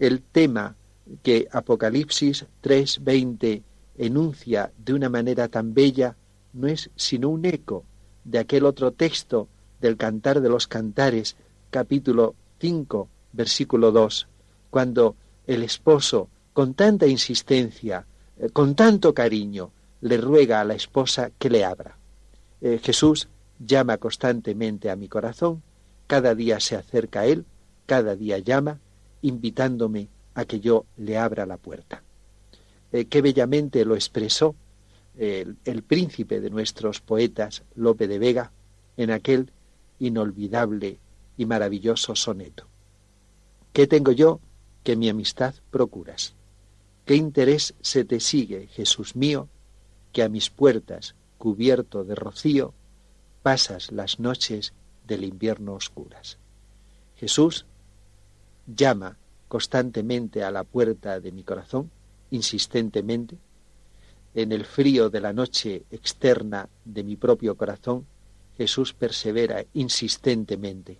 El 0.00 0.20
tema 0.20 0.74
que 1.22 1.46
Apocalipsis 1.52 2.46
3:20 2.60 3.62
enuncia 3.96 4.72
de 4.84 4.94
una 4.94 5.08
manera 5.08 5.46
tan 5.46 5.74
bella 5.74 6.16
no 6.54 6.66
es 6.66 6.90
sino 6.96 7.28
un 7.28 7.44
eco 7.44 7.84
de 8.24 8.40
aquel 8.40 8.64
otro 8.64 8.90
texto 8.90 9.46
del 9.80 9.96
Cantar 9.96 10.40
de 10.40 10.48
los 10.48 10.66
Cantares, 10.66 11.36
capítulo 11.70 12.34
5, 12.58 13.08
versículo 13.32 13.92
2, 13.92 14.26
cuando 14.70 15.14
el 15.46 15.62
esposo, 15.62 16.28
con 16.52 16.74
tanta 16.74 17.06
insistencia, 17.06 18.06
eh, 18.38 18.48
con 18.50 18.74
tanto 18.74 19.14
cariño, 19.14 19.70
le 20.04 20.18
ruega 20.18 20.60
a 20.60 20.64
la 20.64 20.74
esposa 20.74 21.30
que 21.38 21.48
le 21.48 21.64
abra. 21.64 21.96
Eh, 22.60 22.78
Jesús 22.82 23.28
llama 23.58 23.96
constantemente 23.96 24.90
a 24.90 24.96
mi 24.96 25.08
corazón, 25.08 25.62
cada 26.06 26.34
día 26.34 26.60
se 26.60 26.76
acerca 26.76 27.20
a 27.20 27.26
él, 27.26 27.46
cada 27.86 28.14
día 28.14 28.38
llama, 28.38 28.80
invitándome 29.22 30.08
a 30.34 30.44
que 30.44 30.60
yo 30.60 30.84
le 30.98 31.16
abra 31.16 31.46
la 31.46 31.56
puerta. 31.56 32.02
Eh, 32.92 33.06
qué 33.06 33.22
bellamente 33.22 33.86
lo 33.86 33.94
expresó 33.94 34.54
el, 35.16 35.56
el, 35.64 35.82
príncipe 35.82 36.38
de 36.38 36.50
nuestros 36.50 37.00
poetas, 37.00 37.62
Lope 37.74 38.06
de 38.06 38.18
Vega, 38.18 38.52
en 38.98 39.10
aquel 39.10 39.52
inolvidable 40.00 40.98
y 41.38 41.46
maravilloso 41.46 42.14
soneto. 42.14 42.66
¿Qué 43.72 43.86
tengo 43.86 44.12
yo 44.12 44.38
que 44.82 44.96
mi 44.96 45.08
amistad 45.08 45.54
procuras? 45.70 46.34
¿Qué 47.06 47.14
interés 47.14 47.74
se 47.80 48.04
te 48.04 48.20
sigue, 48.20 48.66
Jesús 48.66 49.16
mío, 49.16 49.48
que 50.14 50.22
a 50.22 50.30
mis 50.30 50.48
puertas, 50.48 51.14
cubierto 51.36 52.04
de 52.04 52.14
rocío, 52.14 52.72
pasas 53.42 53.92
las 53.92 54.20
noches 54.20 54.72
del 55.06 55.24
invierno 55.24 55.74
oscuras? 55.74 56.38
Jesús 57.16 57.66
llama 58.66 59.18
constantemente 59.48 60.44
a 60.44 60.50
la 60.50 60.64
puerta 60.64 61.20
de 61.20 61.32
mi 61.32 61.42
corazón, 61.42 61.90
insistentemente, 62.30 63.36
en 64.34 64.52
el 64.52 64.64
frío 64.64 65.10
de 65.10 65.20
la 65.20 65.32
noche 65.32 65.82
externa 65.90 66.68
de 66.84 67.02
mi 67.02 67.16
propio 67.16 67.56
corazón, 67.56 68.06
Jesús 68.56 68.92
persevera 68.92 69.64
insistentemente. 69.74 70.98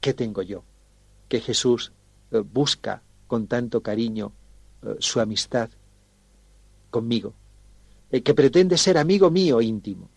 ¿Qué 0.00 0.14
tengo 0.14 0.42
yo? 0.42 0.62
Que 1.28 1.40
Jesús 1.40 1.92
eh, 2.30 2.38
busca 2.38 3.02
con 3.26 3.48
tanto 3.48 3.80
cariño 3.80 4.32
eh, 4.82 4.96
su 5.00 5.20
amistad 5.20 5.70
conmigo, 6.90 7.34
eh, 8.10 8.22
que 8.22 8.34
pretende 8.34 8.76
ser 8.76 8.98
amigo 8.98 9.30
mío 9.30 9.60
íntimo. 9.60 10.08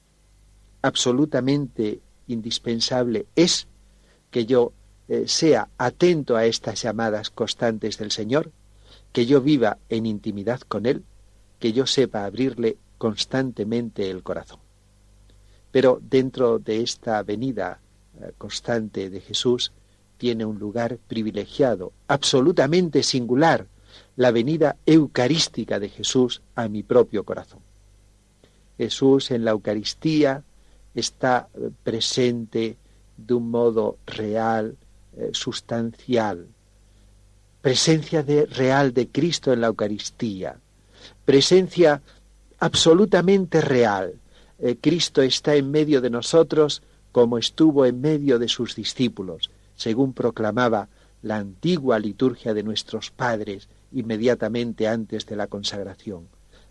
Absolutamente 0.81 2.01
indispensable 2.27 3.27
es 3.35 3.67
que 4.31 4.45
yo 4.45 4.73
sea 5.25 5.67
atento 5.77 6.37
a 6.37 6.45
estas 6.45 6.81
llamadas 6.81 7.29
constantes 7.29 7.97
del 7.97 8.09
Señor, 8.09 8.51
que 9.11 9.25
yo 9.25 9.41
viva 9.41 9.77
en 9.89 10.05
intimidad 10.05 10.61
con 10.61 10.85
Él, 10.85 11.03
que 11.59 11.71
yo 11.71 11.85
sepa 11.85 12.25
abrirle 12.25 12.77
constantemente 12.97 14.09
el 14.09 14.23
corazón. 14.23 14.59
Pero 15.71 15.99
dentro 16.01 16.59
de 16.59 16.81
esta 16.81 17.23
venida 17.23 17.79
eh, 18.19 18.31
constante 18.37 19.09
de 19.09 19.21
Jesús 19.21 19.71
tiene 20.17 20.45
un 20.45 20.59
lugar 20.59 20.99
privilegiado, 21.07 21.93
absolutamente 22.07 23.01
singular, 23.01 23.67
la 24.15 24.31
venida 24.31 24.75
eucarística 24.85 25.79
de 25.79 25.89
Jesús 25.89 26.41
a 26.55 26.67
mi 26.67 26.83
propio 26.83 27.23
corazón. 27.23 27.59
Jesús 28.77 29.31
en 29.31 29.45
la 29.45 29.51
Eucaristía 29.51 30.43
está 30.95 31.47
eh, 31.53 31.69
presente 31.83 32.77
de 33.17 33.33
un 33.33 33.49
modo 33.51 33.97
real, 34.05 34.75
eh, 35.17 35.29
sustancial, 35.33 36.47
presencia 37.61 38.23
de, 38.23 38.45
real 38.45 38.93
de 38.93 39.07
Cristo 39.07 39.53
en 39.53 39.61
la 39.61 39.67
Eucaristía, 39.67 40.57
presencia 41.25 42.01
absolutamente 42.59 43.61
real. 43.61 44.13
Eh, 44.59 44.77
Cristo 44.79 45.21
está 45.21 45.55
en 45.55 45.71
medio 45.71 46.01
de 46.01 46.09
nosotros 46.09 46.81
como 47.11 47.37
estuvo 47.37 47.85
en 47.85 48.01
medio 48.01 48.39
de 48.39 48.47
sus 48.47 48.75
discípulos, 48.75 49.51
según 49.75 50.13
proclamaba 50.13 50.87
la 51.21 51.37
antigua 51.37 51.99
liturgia 51.99 52.53
de 52.53 52.63
nuestros 52.63 53.11
padres 53.11 53.69
inmediatamente 53.93 54.87
antes 54.87 55.25
de 55.25 55.35
la 55.35 55.47
consagración, 55.47 56.27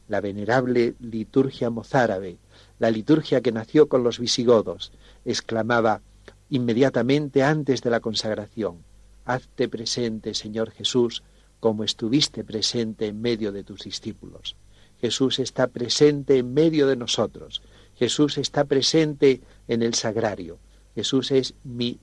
la 0.09 0.21
venerable 0.21 0.95
liturgia 1.01 1.71
mozárabe, 1.71 2.39
la 2.79 2.91
liturgia 2.91 3.41
que 3.41 3.53
nació 3.53 3.89
con 3.89 4.03
los 4.03 4.19
visigodos, 4.19 4.93
exclamaba 5.25 6.03
inmediatamente 6.51 7.43
antes 7.43 7.83
de 7.83 7.91
la 7.91 8.01
consagración, 8.01 8.85
Hazte 9.25 9.69
presente, 9.69 10.35
Señor 10.35 10.73
Jesús, 10.73 11.23
como 11.61 11.85
estuviste 11.85 12.43
presente 12.43 13.07
en 13.07 13.21
medio 13.21 13.53
de 13.53 13.63
tus 13.63 13.85
discípulos. 13.85 14.57
Jesús 15.01 15.39
está 15.39 15.69
presente 15.69 16.39
en 16.39 16.53
medio 16.53 16.87
de 16.87 16.97
nosotros. 16.97 17.63
Jesús 17.97 18.37
está 18.39 18.65
presente 18.65 19.41
en 19.69 19.83
el 19.83 19.95
sagrario. 19.95 20.59
Jesús 20.95 21.31
es 21.31 21.55
mi 21.63 21.99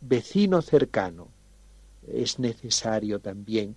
vecino 0.00 0.62
cercano. 0.62 1.28
Es 2.06 2.38
necesario 2.38 3.18
también 3.18 3.76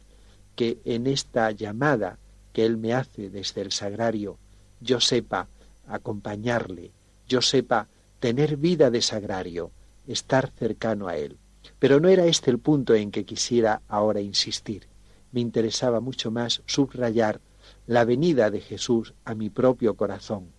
que 0.55 0.79
en 0.85 1.07
esta 1.07 1.51
llamada 1.51 2.19
que 2.51 2.65
Él 2.65 2.77
me 2.77 2.93
hace 2.93 3.29
desde 3.29 3.61
el 3.61 3.71
sagrario, 3.71 4.37
yo 4.79 4.99
sepa 4.99 5.47
acompañarle, 5.87 6.91
yo 7.27 7.41
sepa 7.41 7.87
tener 8.19 8.57
vida 8.57 8.91
de 8.91 9.01
sagrario, 9.01 9.71
estar 10.07 10.51
cercano 10.51 11.07
a 11.07 11.17
Él. 11.17 11.37
Pero 11.79 11.99
no 11.99 12.09
era 12.09 12.25
este 12.25 12.51
el 12.51 12.59
punto 12.59 12.93
en 12.93 13.11
que 13.11 13.25
quisiera 13.25 13.81
ahora 13.87 14.21
insistir. 14.21 14.87
Me 15.31 15.41
interesaba 15.41 15.99
mucho 15.99 16.31
más 16.31 16.61
subrayar 16.65 17.41
la 17.87 18.05
venida 18.05 18.51
de 18.51 18.61
Jesús 18.61 19.13
a 19.25 19.33
mi 19.35 19.49
propio 19.49 19.95
corazón, 19.95 20.51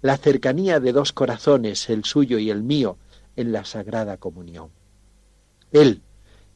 la 0.00 0.16
cercanía 0.16 0.80
de 0.80 0.92
dos 0.92 1.12
corazones, 1.12 1.88
el 1.90 2.04
suyo 2.04 2.38
y 2.38 2.50
el 2.50 2.62
mío, 2.62 2.96
en 3.36 3.52
la 3.52 3.64
sagrada 3.64 4.16
comunión. 4.16 4.70
Él 5.70 6.02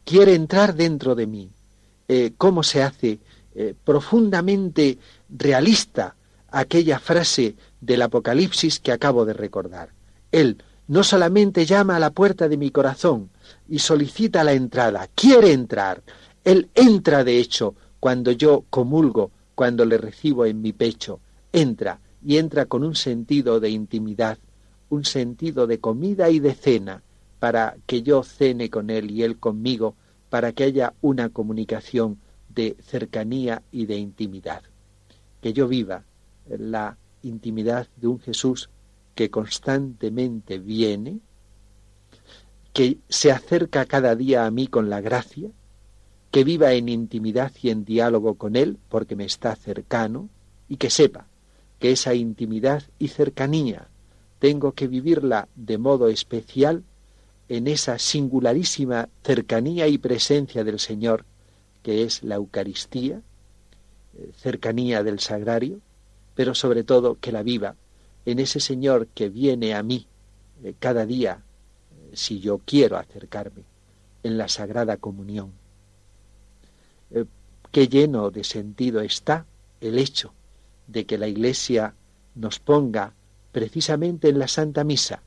quiere 0.05 0.35
entrar 0.35 0.75
dentro 0.75 1.15
de 1.15 1.27
mí. 1.27 1.51
Eh, 2.09 2.33
¿Cómo 2.37 2.63
se 2.63 2.83
hace 2.83 3.19
eh, 3.55 3.75
profundamente 3.85 4.99
realista 5.29 6.17
aquella 6.51 6.99
frase 6.99 7.57
del 7.81 8.03
Apocalipsis 8.03 8.79
que 8.81 8.93
acabo 8.93 9.25
de 9.25 9.33
recordar? 9.33 9.91
Él 10.31 10.63
no 10.89 11.03
solamente 11.03 11.67
llama 11.67 11.97
a 11.97 12.01
la 12.01 12.11
puerta 12.11 12.49
de 12.49 12.57
mi 12.57 12.71
corazón 12.71 13.31
y 13.69 13.81
solicita 13.81 14.45
la 14.45 14.53
entrada, 14.53 15.09
quiere 15.15 15.53
entrar. 15.53 16.03
Él 16.45 16.71
entra, 16.75 17.25
de 17.25 17.39
hecho, 17.39 17.75
cuando 17.99 18.31
yo 18.31 18.65
comulgo, 18.71 19.33
cuando 19.57 19.85
le 19.85 19.99
recibo 19.99 20.45
en 20.47 20.63
mi 20.63 20.73
pecho. 20.73 21.19
Entra 21.53 21.99
y 22.25 22.37
entra 22.37 22.67
con 22.67 22.85
un 22.85 22.95
sentido 22.95 23.59
de 23.59 23.71
intimidad, 23.71 24.39
un 24.91 25.05
sentido 25.05 25.67
de 25.67 25.81
comida 25.81 26.31
y 26.31 26.39
de 26.39 26.55
cena, 26.55 27.03
para 27.41 27.77
que 27.87 28.03
yo 28.03 28.23
cene 28.23 28.71
con 28.71 28.91
él 28.91 29.11
y 29.11 29.23
él 29.23 29.39
conmigo, 29.39 29.97
para 30.37 30.53
que 30.53 30.65
haya 30.65 30.93
una 31.01 31.31
comunicación 31.31 32.19
de 32.51 32.77
cercanía 32.83 33.63
y 33.73 33.87
de 33.87 33.97
intimidad. 33.97 34.61
Que 35.41 35.55
yo 35.55 35.67
viva 35.67 36.05
la 36.47 36.99
intimidad 37.23 37.89
de 37.97 38.09
un 38.09 38.21
Jesús 38.21 38.69
que 39.15 39.31
constantemente 39.31 40.59
viene, 40.59 41.21
que 42.75 42.99
se 43.09 43.33
acerca 43.33 43.87
cada 43.87 44.15
día 44.15 44.45
a 44.45 44.51
mí 44.51 44.67
con 44.67 44.91
la 44.91 45.01
gracia, 45.01 45.49
que 46.31 46.45
viva 46.45 46.75
en 46.75 46.91
intimidad 46.91 47.51
y 47.63 47.71
en 47.71 47.87
diálogo 47.87 48.35
con 48.35 48.57
Él 48.57 48.77
porque 48.91 49.17
me 49.17 49.25
está 49.25 49.57
cercano, 49.57 50.29
y 50.69 50.77
que 50.77 50.91
sepa 50.91 51.29
que 51.79 51.93
esa 51.93 52.13
intimidad 52.13 52.83
y 52.99 53.09
cercanía 53.09 53.89
tengo 54.39 54.73
que 54.73 54.87
vivirla 54.87 55.49
de 55.57 55.79
modo 55.79 56.09
especial 56.09 56.85
en 57.49 57.69
esa 57.69 57.99
singularísima 57.99 59.09
cercanía 59.23 59.87
y 59.87 59.99
presencia 59.99 60.65
del 60.65 60.81
Señor, 60.81 61.25
que 61.83 62.03
es 62.03 62.23
la 62.23 62.37
Eucaristía, 62.37 63.23
eh, 64.19 64.31
cercanía 64.37 65.03
del 65.03 65.21
sagrario, 65.21 65.81
pero 66.35 66.55
sobre 66.55 66.83
todo 66.85 67.19
que 67.21 67.33
la 67.33 67.43
viva 67.43 67.77
en 68.25 68.41
ese 68.41 68.61
Señor 68.61 69.07
que 69.09 69.29
viene 69.29 69.75
a 69.75 69.83
mí 69.83 70.07
eh, 70.65 70.75
cada 70.79 71.07
día, 71.07 71.43
eh, 71.91 72.11
si 72.15 72.41
yo 72.41 72.59
quiero 72.65 72.97
acercarme, 72.97 73.63
en 74.23 74.39
la 74.39 74.49
Sagrada 74.49 74.97
Comunión. 74.97 75.53
Qué 77.71 77.89
lleno 77.89 78.31
de 78.31 78.43
sentido 78.43 79.01
está 79.01 79.47
el 79.81 79.99
hecho 79.99 80.33
de 80.87 81.05
que 81.05 81.19
la 81.19 81.29
Iglesia 81.29 81.95
nos 82.35 82.59
ponga 82.59 83.13
precisamente 83.53 84.29
en 84.29 84.39
la 84.39 84.49
Santa 84.49 84.83
Misa, 84.83 85.23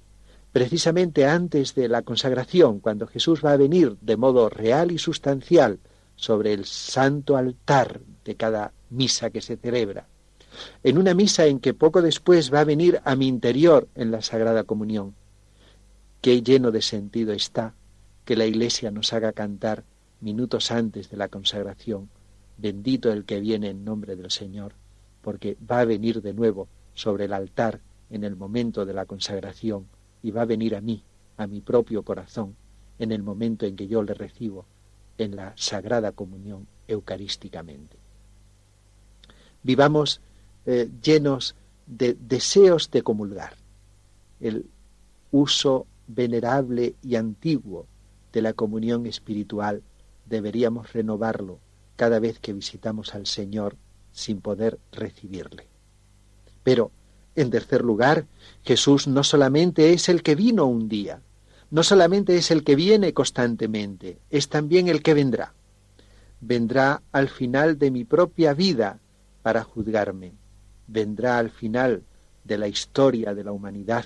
precisamente 0.52 1.26
antes 1.28 1.76
de 1.76 1.88
la 1.88 2.02
consagración, 2.02 2.80
cuando 2.80 3.08
Jesús 3.08 3.44
va 3.44 3.54
a 3.54 3.58
venir 3.58 3.98
de 4.02 4.18
modo 4.18 4.50
real 4.50 4.92
y 4.92 4.98
sustancial 4.98 5.80
sobre 6.16 6.54
el 6.54 6.66
santo 6.66 7.38
altar 7.38 8.02
de 8.26 8.36
cada 8.36 8.74
misa 8.90 9.30
que 9.30 9.42
se 9.42 9.58
celebra. 9.58 10.08
En 10.84 10.98
una 10.98 11.14
misa 11.14 11.46
en 11.46 11.60
que 11.60 11.74
poco 11.74 12.02
después 12.02 12.54
va 12.54 12.62
a 12.62 12.66
venir 12.66 13.00
a 13.06 13.16
mi 13.16 13.28
interior 13.28 13.88
en 13.96 14.12
la 14.12 14.22
Sagrada 14.22 14.64
Comunión. 14.64 15.14
Qué 16.22 16.42
lleno 16.42 16.72
de 16.72 16.82
sentido 16.82 17.32
está 17.32 17.74
que 18.26 18.36
la 18.36 18.46
Iglesia 18.46 18.92
nos 18.92 19.14
haga 19.14 19.32
cantar 19.32 19.84
minutos 20.20 20.72
antes 20.72 21.10
de 21.10 21.18
la 21.18 21.30
consagración, 21.30 22.10
bendito 22.58 23.12
el 23.12 23.24
que 23.24 23.40
viene 23.40 23.70
en 23.70 23.86
nombre 23.86 24.16
del 24.16 24.32
Señor, 24.32 24.74
porque 25.22 25.56
va 25.70 25.80
a 25.80 25.86
venir 25.86 26.22
de 26.22 26.34
nuevo 26.34 26.68
sobre 26.94 27.26
el 27.26 27.34
altar 27.34 27.80
en 28.10 28.24
el 28.24 28.36
momento 28.36 28.86
de 28.86 28.94
la 28.94 29.06
consagración 29.06 29.86
y 30.22 30.32
va 30.32 30.42
a 30.42 30.46
venir 30.46 30.76
a 30.76 30.82
mí, 30.82 31.04
a 31.38 31.48
mi 31.48 31.62
propio 31.62 32.04
corazón, 32.04 32.56
en 32.98 33.12
el 33.12 33.24
momento 33.24 33.66
en 33.66 33.76
que 33.76 33.88
yo 33.88 34.04
le 34.04 34.14
recibo 34.14 34.66
en 35.18 35.36
la 35.36 35.54
Sagrada 35.56 36.12
Comunión 36.12 36.68
eucarísticamente. 36.88 37.98
Vivamos 39.64 40.22
eh, 40.66 40.90
llenos 41.02 41.56
de 41.86 42.14
deseos 42.14 42.92
de 42.92 43.02
comulgar. 43.02 43.54
El 44.40 44.66
uso 45.32 45.88
venerable 46.08 46.96
y 47.04 47.16
antiguo 47.16 47.86
de 48.32 48.42
la 48.42 48.54
comunión 48.54 49.06
espiritual 49.06 49.84
deberíamos 50.26 50.94
renovarlo 50.94 51.60
cada 51.96 52.20
vez 52.20 52.40
que 52.40 52.54
visitamos 52.54 53.16
al 53.16 53.26
Señor 53.26 53.76
sin 54.12 54.42
poder 54.42 54.80
recibirle. 54.92 55.68
Pero, 56.64 56.92
en 57.36 57.50
tercer 57.50 57.84
lugar, 57.84 58.26
Jesús 58.64 59.08
no 59.08 59.24
solamente 59.24 59.94
es 59.94 60.10
el 60.10 60.24
que 60.24 60.36
vino 60.36 60.66
un 60.66 60.90
día, 60.90 61.22
no 61.72 61.84
solamente 61.84 62.36
es 62.36 62.52
el 62.52 62.64
que 62.64 62.76
viene 62.76 63.14
constantemente, 63.14 64.20
es 64.30 64.50
también 64.50 64.88
el 64.88 65.02
que 65.04 65.14
vendrá. 65.14 65.54
Vendrá 66.42 67.02
al 67.12 67.30
final 67.30 67.78
de 67.78 67.92
mi 67.92 68.06
propia 68.06 68.54
vida 68.54 69.00
para 69.42 69.64
juzgarme. 69.64 70.34
Vendrá 70.88 71.38
al 71.38 71.50
final 71.50 72.04
de 72.44 72.58
la 72.58 72.68
historia 72.68 73.34
de 73.34 73.44
la 73.44 73.52
humanidad 73.52 74.06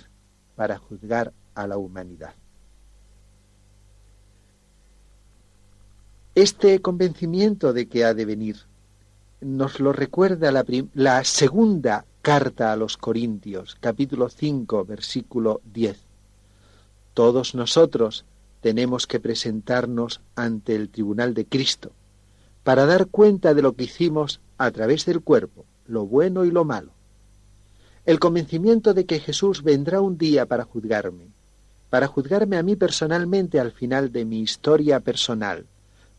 para 0.55 0.77
juzgar 0.77 1.31
a 1.55 1.67
la 1.67 1.77
humanidad. 1.77 2.33
Este 6.35 6.81
convencimiento 6.81 7.73
de 7.73 7.87
que 7.87 8.03
ha 8.03 8.13
de 8.13 8.25
venir 8.25 8.57
nos 9.39 9.79
lo 9.79 9.93
recuerda 9.93 10.51
la, 10.51 10.65
la 10.93 11.23
segunda 11.23 12.05
carta 12.23 12.71
a 12.71 12.77
los 12.77 12.95
Corintios, 12.95 13.75
capítulo 13.81 14.29
5, 14.29 14.85
versículo 14.85 15.59
10. 15.73 15.99
Todos 17.13 17.53
nosotros 17.53 18.23
tenemos 18.61 19.07
que 19.07 19.19
presentarnos 19.19 20.21
ante 20.33 20.73
el 20.73 20.87
tribunal 20.87 21.33
de 21.33 21.45
Cristo 21.45 21.91
para 22.63 22.85
dar 22.85 23.07
cuenta 23.07 23.53
de 23.53 23.61
lo 23.61 23.73
que 23.73 23.83
hicimos 23.83 24.39
a 24.57 24.71
través 24.71 25.05
del 25.05 25.19
cuerpo, 25.19 25.65
lo 25.85 26.05
bueno 26.05 26.45
y 26.45 26.51
lo 26.51 26.63
malo. 26.63 26.91
El 28.05 28.21
convencimiento 28.21 28.93
de 28.93 29.05
que 29.05 29.19
Jesús 29.19 29.61
vendrá 29.61 29.99
un 29.99 30.17
día 30.17 30.45
para 30.45 30.63
juzgarme, 30.63 31.27
para 31.89 32.07
juzgarme 32.07 32.55
a 32.55 32.63
mí 32.63 32.77
personalmente 32.77 33.59
al 33.59 33.73
final 33.73 34.13
de 34.13 34.23
mi 34.23 34.39
historia 34.39 35.01
personal, 35.01 35.65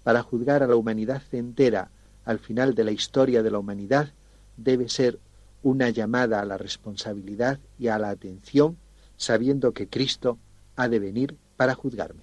para 0.02 0.22
juzgar 0.22 0.62
a 0.62 0.66
la 0.66 0.76
humanidad 0.76 1.22
entera 1.32 1.88
al 2.26 2.40
final 2.40 2.74
de 2.74 2.84
la 2.84 2.90
historia 2.90 3.42
de 3.42 3.50
la 3.50 3.58
humanidad, 3.58 4.12
debe 4.58 4.90
ser 4.90 5.18
una 5.64 5.88
llamada 5.90 6.40
a 6.40 6.44
la 6.44 6.59
responsabilidad 6.59 7.59
y 7.79 7.88
a 7.88 7.98
la 7.98 8.11
atención, 8.11 8.77
sabiendo 9.16 9.72
que 9.72 9.88
Cristo 9.88 10.38
ha 10.77 10.88
de 10.88 10.98
venir 11.00 11.37
para 11.57 11.74
juzgarme. 11.74 12.22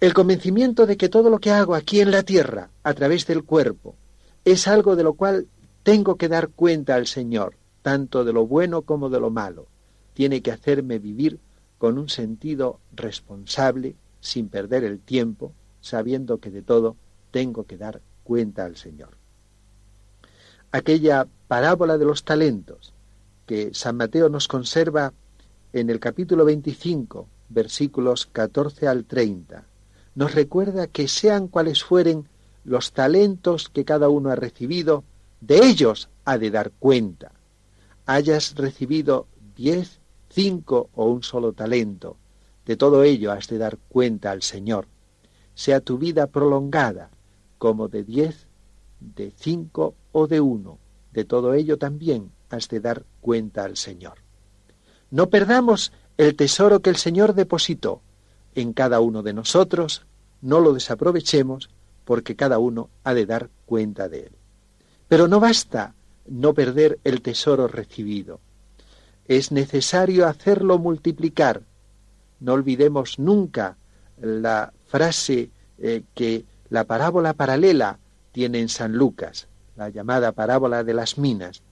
El 0.00 0.14
convencimiento 0.14 0.84
de 0.84 0.96
que 0.96 1.08
todo 1.08 1.30
lo 1.30 1.38
que 1.38 1.52
hago 1.52 1.76
aquí 1.76 2.00
en 2.00 2.10
la 2.10 2.24
tierra, 2.24 2.70
a 2.82 2.92
través 2.92 3.24
del 3.28 3.44
cuerpo, 3.44 3.94
es 4.44 4.66
algo 4.66 4.96
de 4.96 5.04
lo 5.04 5.14
cual 5.14 5.46
tengo 5.84 6.16
que 6.16 6.28
dar 6.28 6.48
cuenta 6.48 6.96
al 6.96 7.06
Señor, 7.06 7.54
tanto 7.82 8.24
de 8.24 8.32
lo 8.32 8.44
bueno 8.44 8.82
como 8.82 9.08
de 9.08 9.20
lo 9.20 9.30
malo, 9.30 9.68
tiene 10.14 10.42
que 10.42 10.50
hacerme 10.50 10.98
vivir 10.98 11.38
con 11.78 11.98
un 11.98 12.08
sentido 12.08 12.80
responsable, 12.94 13.94
sin 14.20 14.48
perder 14.48 14.82
el 14.82 14.98
tiempo, 14.98 15.52
sabiendo 15.80 16.38
que 16.38 16.50
de 16.50 16.62
todo 16.62 16.96
tengo 17.30 17.64
que 17.64 17.76
dar 17.76 18.00
cuenta 18.24 18.64
al 18.64 18.76
Señor. 18.76 19.21
Aquella 20.74 21.28
parábola 21.48 21.98
de 21.98 22.06
los 22.06 22.24
talentos 22.24 22.94
que 23.44 23.74
San 23.74 23.98
Mateo 23.98 24.30
nos 24.30 24.48
conserva 24.48 25.12
en 25.74 25.90
el 25.90 26.00
capítulo 26.00 26.46
25, 26.46 27.28
versículos 27.50 28.24
14 28.24 28.88
al 28.88 29.04
30, 29.04 29.66
nos 30.14 30.34
recuerda 30.34 30.86
que 30.86 31.08
sean 31.08 31.48
cuales 31.48 31.84
fueren 31.84 32.26
los 32.64 32.92
talentos 32.92 33.68
que 33.68 33.84
cada 33.84 34.08
uno 34.08 34.30
ha 34.30 34.34
recibido, 34.34 35.04
de 35.42 35.58
ellos 35.58 36.08
ha 36.24 36.38
de 36.38 36.50
dar 36.50 36.70
cuenta. 36.70 37.32
Hayas 38.06 38.54
recibido 38.54 39.26
diez, 39.54 40.00
cinco 40.30 40.88
o 40.94 41.04
un 41.04 41.22
solo 41.22 41.52
talento, 41.52 42.16
de 42.64 42.78
todo 42.78 43.02
ello 43.02 43.30
has 43.30 43.46
de 43.48 43.58
dar 43.58 43.76
cuenta 43.90 44.30
al 44.30 44.40
Señor. 44.40 44.86
Sea 45.54 45.80
tu 45.80 45.98
vida 45.98 46.28
prolongada, 46.28 47.10
como 47.58 47.88
de 47.88 48.04
diez, 48.04 48.46
de 49.00 49.34
cinco 49.36 49.96
o 50.12 50.26
de 50.26 50.40
uno, 50.40 50.78
de 51.12 51.24
todo 51.24 51.54
ello 51.54 51.78
también 51.78 52.30
has 52.50 52.68
de 52.68 52.80
dar 52.80 53.04
cuenta 53.20 53.64
al 53.64 53.76
Señor. 53.76 54.18
No 55.10 55.28
perdamos 55.28 55.92
el 56.16 56.36
tesoro 56.36 56.80
que 56.80 56.90
el 56.90 56.96
Señor 56.96 57.34
depositó 57.34 58.00
en 58.54 58.72
cada 58.72 59.00
uno 59.00 59.22
de 59.22 59.32
nosotros, 59.32 60.04
no 60.40 60.60
lo 60.60 60.72
desaprovechemos, 60.72 61.70
porque 62.04 62.36
cada 62.36 62.58
uno 62.58 62.90
ha 63.04 63.14
de 63.14 63.26
dar 63.26 63.48
cuenta 63.66 64.08
de 64.08 64.20
él. 64.20 64.32
Pero 65.08 65.28
no 65.28 65.40
basta 65.40 65.94
no 66.26 66.54
perder 66.54 66.98
el 67.04 67.22
tesoro 67.22 67.68
recibido. 67.68 68.40
Es 69.26 69.52
necesario 69.52 70.26
hacerlo 70.26 70.78
multiplicar. 70.78 71.62
No 72.40 72.54
olvidemos 72.54 73.18
nunca 73.18 73.76
la 74.20 74.72
frase 74.86 75.50
eh, 75.78 76.02
que 76.14 76.44
la 76.70 76.84
parábola 76.84 77.34
paralela 77.34 77.98
tiene 78.32 78.60
en 78.60 78.68
San 78.68 78.92
Lucas, 78.92 79.46
la 79.82 79.88
llamada 79.88 80.30
parábola 80.30 80.84
de 80.84 80.94
las 80.94 81.18
minas, 81.18 81.62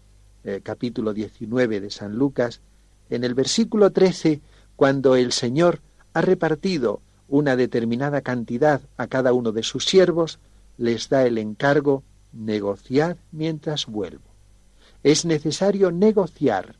eh, 0.42 0.60
capítulo 0.64 1.14
19 1.14 1.80
de 1.80 1.90
San 1.90 2.16
Lucas, 2.16 2.60
en 3.08 3.22
el 3.22 3.34
versículo 3.34 3.92
13, 3.92 4.40
cuando 4.74 5.14
el 5.14 5.30
Señor 5.30 5.78
ha 6.12 6.20
repartido 6.20 7.02
una 7.28 7.54
determinada 7.54 8.20
cantidad 8.20 8.80
a 8.96 9.06
cada 9.06 9.32
uno 9.32 9.52
de 9.52 9.62
sus 9.62 9.84
siervos, 9.84 10.40
les 10.76 11.08
da 11.08 11.24
el 11.24 11.38
encargo 11.38 12.02
negociar 12.32 13.16
mientras 13.30 13.86
vuelvo. 13.86 14.24
Es 15.04 15.24
necesario 15.24 15.92
negociar, 15.92 16.74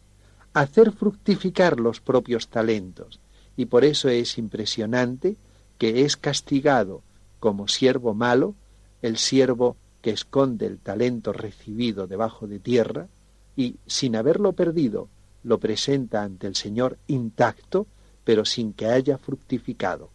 hacer 0.53 0.90
fructificar 0.90 1.79
los 1.79 2.01
propios 2.01 2.49
talentos, 2.49 3.21
y 3.57 3.66
por 3.66 3.85
eso 3.85 4.09
es 4.09 4.37
impresionante 4.37 5.37
que 5.79 6.05
es 6.05 6.16
castigado 6.16 7.03
como 7.38 7.69
siervo 7.69 8.14
malo 8.14 8.57
el 9.01 9.16
siervo 9.16 9.77
que 10.03 10.11
esconde 10.11 10.67
el 10.67 10.79
talento 10.79 11.33
recibido 11.33 12.07
debajo 12.07 12.47
de 12.47 12.59
tierra 12.59 13.09
y, 13.57 13.77
sin 13.87 14.17
haberlo 14.17 14.53
perdido, 14.53 15.09
lo 15.43 15.59
presenta 15.59 16.23
ante 16.23 16.47
el 16.47 16.55
Señor 16.55 16.99
intacto, 17.07 17.87
pero 18.25 18.45
sin 18.45 18.73
que 18.73 18.87
haya 18.87 19.19
fructificado. 19.19 20.11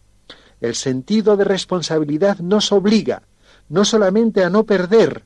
El 0.62 0.76
sentido 0.76 1.38
de 1.38 1.44
responsabilidad 1.44 2.40
nos 2.40 2.72
obliga 2.72 3.24
no 3.70 3.84
solamente 3.86 4.44
a 4.44 4.50
no 4.50 4.64
perder 4.64 5.24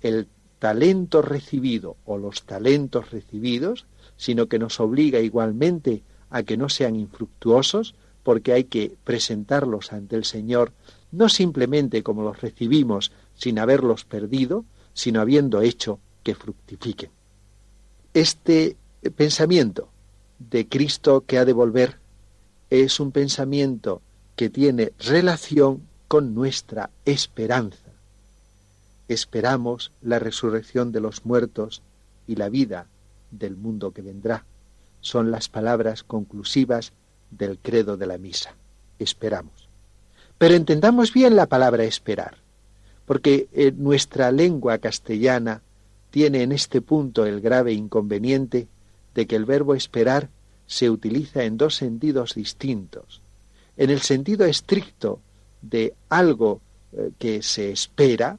el 0.00 0.26
talento 0.58 1.22
recibido 1.22 1.96
o 2.04 2.18
los 2.18 2.42
talentos 2.42 3.10
recibidos, 3.10 3.86
sino 4.16 4.46
que 4.46 4.58
nos 4.58 4.80
obliga 4.80 5.20
igualmente 5.20 6.02
a 6.30 6.42
que 6.42 6.56
no 6.56 6.68
sean 6.68 6.96
infructuosos, 6.96 7.94
porque 8.22 8.52
hay 8.52 8.64
que 8.64 8.94
presentarlos 9.04 9.92
ante 9.92 10.16
el 10.16 10.24
Señor 10.24 10.72
no 11.12 11.28
simplemente 11.28 12.02
como 12.02 12.22
los 12.22 12.40
recibimos 12.40 13.12
sin 13.34 13.58
haberlos 13.58 14.04
perdido, 14.04 14.64
sino 14.94 15.20
habiendo 15.20 15.62
hecho 15.62 15.98
que 16.22 16.34
fructifiquen. 16.34 17.10
Este 18.14 18.76
pensamiento 19.16 19.88
de 20.38 20.68
Cristo 20.68 21.24
que 21.26 21.38
ha 21.38 21.44
de 21.44 21.52
volver 21.52 21.98
es 22.70 23.00
un 23.00 23.12
pensamiento 23.12 24.02
que 24.36 24.50
tiene 24.50 24.92
relación 24.98 25.82
con 26.08 26.34
nuestra 26.34 26.90
esperanza. 27.04 27.90
Esperamos 29.08 29.92
la 30.02 30.18
resurrección 30.18 30.92
de 30.92 31.00
los 31.00 31.24
muertos 31.24 31.82
y 32.26 32.36
la 32.36 32.48
vida 32.48 32.86
del 33.30 33.56
mundo 33.56 33.92
que 33.92 34.02
vendrá. 34.02 34.44
Son 35.00 35.30
las 35.30 35.48
palabras 35.48 36.04
conclusivas 36.04 36.92
del 37.30 37.58
credo 37.58 37.96
de 37.96 38.06
la 38.06 38.18
misa. 38.18 38.54
Esperamos. 38.98 39.69
Pero 40.40 40.54
entendamos 40.54 41.12
bien 41.12 41.36
la 41.36 41.44
palabra 41.44 41.84
esperar, 41.84 42.38
porque 43.04 43.74
nuestra 43.76 44.32
lengua 44.32 44.78
castellana 44.78 45.60
tiene 46.08 46.42
en 46.42 46.52
este 46.52 46.80
punto 46.80 47.26
el 47.26 47.42
grave 47.42 47.74
inconveniente 47.74 48.66
de 49.14 49.26
que 49.26 49.36
el 49.36 49.44
verbo 49.44 49.74
esperar 49.74 50.30
se 50.66 50.88
utiliza 50.88 51.44
en 51.44 51.58
dos 51.58 51.74
sentidos 51.74 52.36
distintos. 52.36 53.20
En 53.76 53.90
el 53.90 54.00
sentido 54.00 54.46
estricto 54.46 55.20
de 55.60 55.92
algo 56.08 56.62
eh, 56.94 57.10
que 57.18 57.42
se 57.42 57.70
espera 57.70 58.38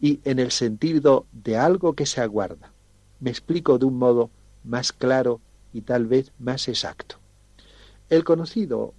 y 0.00 0.18
en 0.24 0.40
el 0.40 0.50
sentido 0.50 1.24
de 1.30 1.56
algo 1.56 1.92
que 1.92 2.06
se 2.06 2.20
aguarda. 2.20 2.72
Me 3.20 3.30
explico 3.30 3.78
de 3.78 3.86
un 3.86 3.96
modo 3.96 4.28
más 4.64 4.92
claro 4.92 5.40
y 5.72 5.82
tal 5.82 6.06
vez 6.06 6.32
más 6.40 6.66
exacto. 6.66 7.14
El 8.08 8.24
conocido 8.24 8.92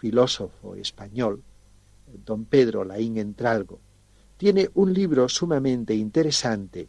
filósofo 0.00 0.74
español, 0.76 1.42
don 2.24 2.46
Pedro 2.46 2.84
Laín 2.84 3.18
Entralgo, 3.18 3.78
tiene 4.38 4.70
un 4.74 4.94
libro 4.94 5.28
sumamente 5.28 5.94
interesante 5.94 6.88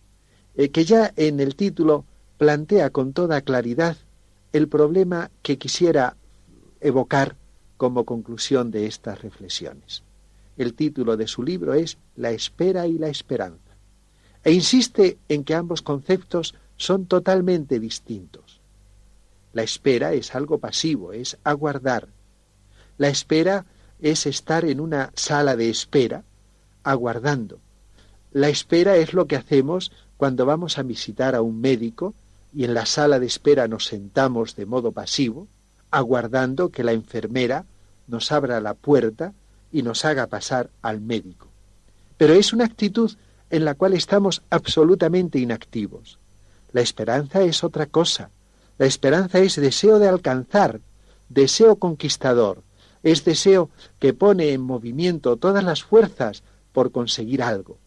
eh, 0.56 0.69
que 0.69 0.86
ya 0.86 1.13
en 1.17 1.41
el 1.41 1.56
título 1.56 2.06
plantea 2.38 2.89
con 2.89 3.12
toda 3.12 3.41
claridad 3.41 3.97
el 4.54 4.69
problema 4.69 5.30
que 5.41 5.58
quisiera 5.58 6.15
evocar 6.80 7.36
como 7.76 8.06
conclusión 8.06 8.71
de 8.71 8.88
estas 8.88 9.21
reflexiones. 9.21 10.04
El 10.58 10.74
título 10.74 11.17
de 11.17 11.28
su 11.28 11.43
libro 11.43 11.74
es 11.74 11.97
La 12.15 12.32
espera 12.32 12.88
y 12.88 12.97
la 12.97 13.10
esperanza, 13.10 13.76
e 14.43 14.52
insiste 14.54 15.17
en 15.28 15.43
que 15.43 15.56
ambos 15.56 15.82
conceptos 15.82 16.56
son 16.78 17.06
totalmente 17.06 17.80
distintos. 17.80 18.62
La 19.54 19.63
espera 19.63 20.13
es 20.13 20.34
algo 20.34 20.60
pasivo, 20.60 21.12
es 21.12 21.38
aguardar. 21.43 22.08
La 23.02 23.08
espera 23.08 23.66
es 24.00 24.28
estar 24.28 24.64
en 24.64 24.80
una 24.80 25.12
sala 25.16 25.56
de 25.56 25.72
espera, 25.72 26.24
aguardando. 26.84 27.58
La 28.32 28.48
espera 28.48 28.96
es 28.96 29.16
lo 29.16 29.26
que 29.26 29.36
hacemos 29.36 29.92
cuando 30.18 30.46
vamos 30.46 30.78
a 30.78 30.84
visitar 30.84 31.34
a 31.34 31.42
un 31.42 31.60
médico 31.60 32.14
y 32.54 32.64
en 32.64 32.76
la 32.76 32.86
sala 32.86 33.18
de 33.18 33.26
espera 33.26 33.68
nos 33.68 33.86
sentamos 33.86 34.56
de 34.56 34.68
modo 34.68 34.92
pasivo, 34.92 35.48
aguardando 35.90 36.70
que 36.70 36.84
la 36.84 36.92
enfermera 36.92 37.66
nos 38.06 38.32
abra 38.32 38.62
la 38.62 38.76
puerta 38.76 39.34
y 39.72 39.82
nos 39.82 40.06
haga 40.06 40.28
pasar 40.28 40.70
al 40.84 41.02
médico. 41.02 41.48
Pero 42.20 42.36
es 42.36 42.54
una 42.54 42.66
actitud 42.66 43.12
en 43.50 43.66
la 43.66 43.74
cual 43.74 43.94
estamos 43.94 44.44
absolutamente 44.52 45.40
inactivos. 45.40 46.20
La 46.72 46.82
esperanza 46.82 47.42
es 47.42 47.64
otra 47.64 47.88
cosa. 47.88 48.30
La 48.78 48.86
esperanza 48.86 49.40
es 49.40 49.56
deseo 49.56 49.98
de 49.98 50.08
alcanzar, 50.08 50.82
deseo 51.30 51.78
conquistador, 51.78 52.62
es 53.04 53.26
deseo 53.26 53.70
que 54.00 54.14
pone 54.14 54.52
en 54.52 54.62
movimiento 54.62 55.38
todas 55.38 55.64
las 55.64 55.84
fuerzas 55.84 56.44
por 56.72 56.92
conseguir 56.92 57.44
algo. 57.44 57.78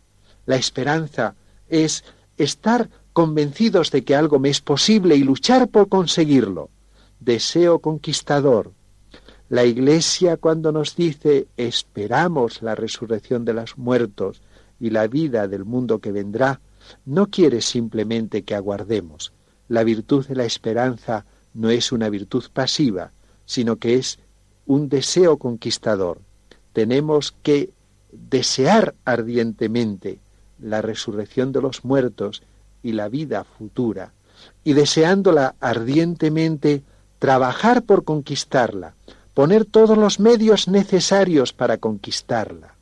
La 0.46 0.56
esperanza 0.56 1.34
es 1.68 2.04
estar 2.36 2.90
convencidos 3.12 3.90
de 3.90 4.04
que 4.04 4.16
algo 4.16 4.38
me 4.38 4.50
es 4.50 4.60
posible 4.60 5.16
y 5.16 5.22
luchar 5.22 5.68
por 5.68 5.88
conseguirlo. 5.88 6.70
Deseo 7.20 7.78
conquistador. 7.78 8.72
La 9.48 9.64
Iglesia 9.64 10.36
cuando 10.36 10.72
nos 10.72 10.96
dice 10.96 11.46
esperamos 11.56 12.62
la 12.62 12.74
resurrección 12.74 13.44
de 13.44 13.54
los 13.54 13.78
muertos 13.78 14.42
y 14.80 14.90
la 14.90 15.06
vida 15.06 15.46
del 15.48 15.64
mundo 15.64 16.00
que 16.00 16.12
vendrá, 16.12 16.60
no 17.04 17.28
quiere 17.28 17.60
simplemente 17.60 18.42
que 18.42 18.54
aguardemos. 18.54 19.32
La 19.68 19.84
virtud 19.84 20.26
de 20.26 20.34
la 20.34 20.44
esperanza 20.44 21.24
no 21.54 21.70
es 21.70 21.92
una 21.92 22.08
virtud 22.08 22.44
pasiva, 22.52 23.12
sino 23.46 23.76
que 23.76 23.94
es 23.94 24.18
un 24.66 24.88
deseo 24.88 25.36
conquistador. 25.38 26.18
Tenemos 26.72 27.34
que 27.42 27.70
desear 28.12 28.94
ardientemente 29.04 30.18
la 30.60 30.82
resurrección 30.82 31.52
de 31.52 31.60
los 31.60 31.84
muertos 31.84 32.42
y 32.82 32.92
la 32.92 33.08
vida 33.08 33.44
futura, 33.44 34.12
y 34.62 34.72
deseándola 34.72 35.54
ardientemente, 35.60 36.82
trabajar 37.18 37.82
por 37.82 38.04
conquistarla, 38.04 38.94
poner 39.32 39.64
todos 39.64 39.96
los 39.96 40.20
medios 40.20 40.68
necesarios 40.68 41.52
para 41.52 41.78
conquistarla. 41.78 42.74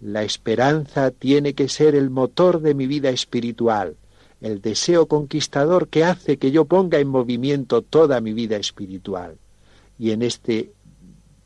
La 0.00 0.22
esperanza 0.22 1.10
tiene 1.10 1.54
que 1.54 1.68
ser 1.68 1.94
el 1.94 2.10
motor 2.10 2.60
de 2.60 2.74
mi 2.74 2.86
vida 2.86 3.10
espiritual, 3.10 3.96
el 4.40 4.60
deseo 4.62 5.06
conquistador 5.06 5.88
que 5.88 6.04
hace 6.04 6.38
que 6.38 6.50
yo 6.50 6.64
ponga 6.64 6.98
en 6.98 7.08
movimiento 7.08 7.82
toda 7.82 8.20
mi 8.20 8.32
vida 8.32 8.56
espiritual. 8.56 9.36
Y 9.98 10.12
en 10.12 10.22
este 10.22 10.72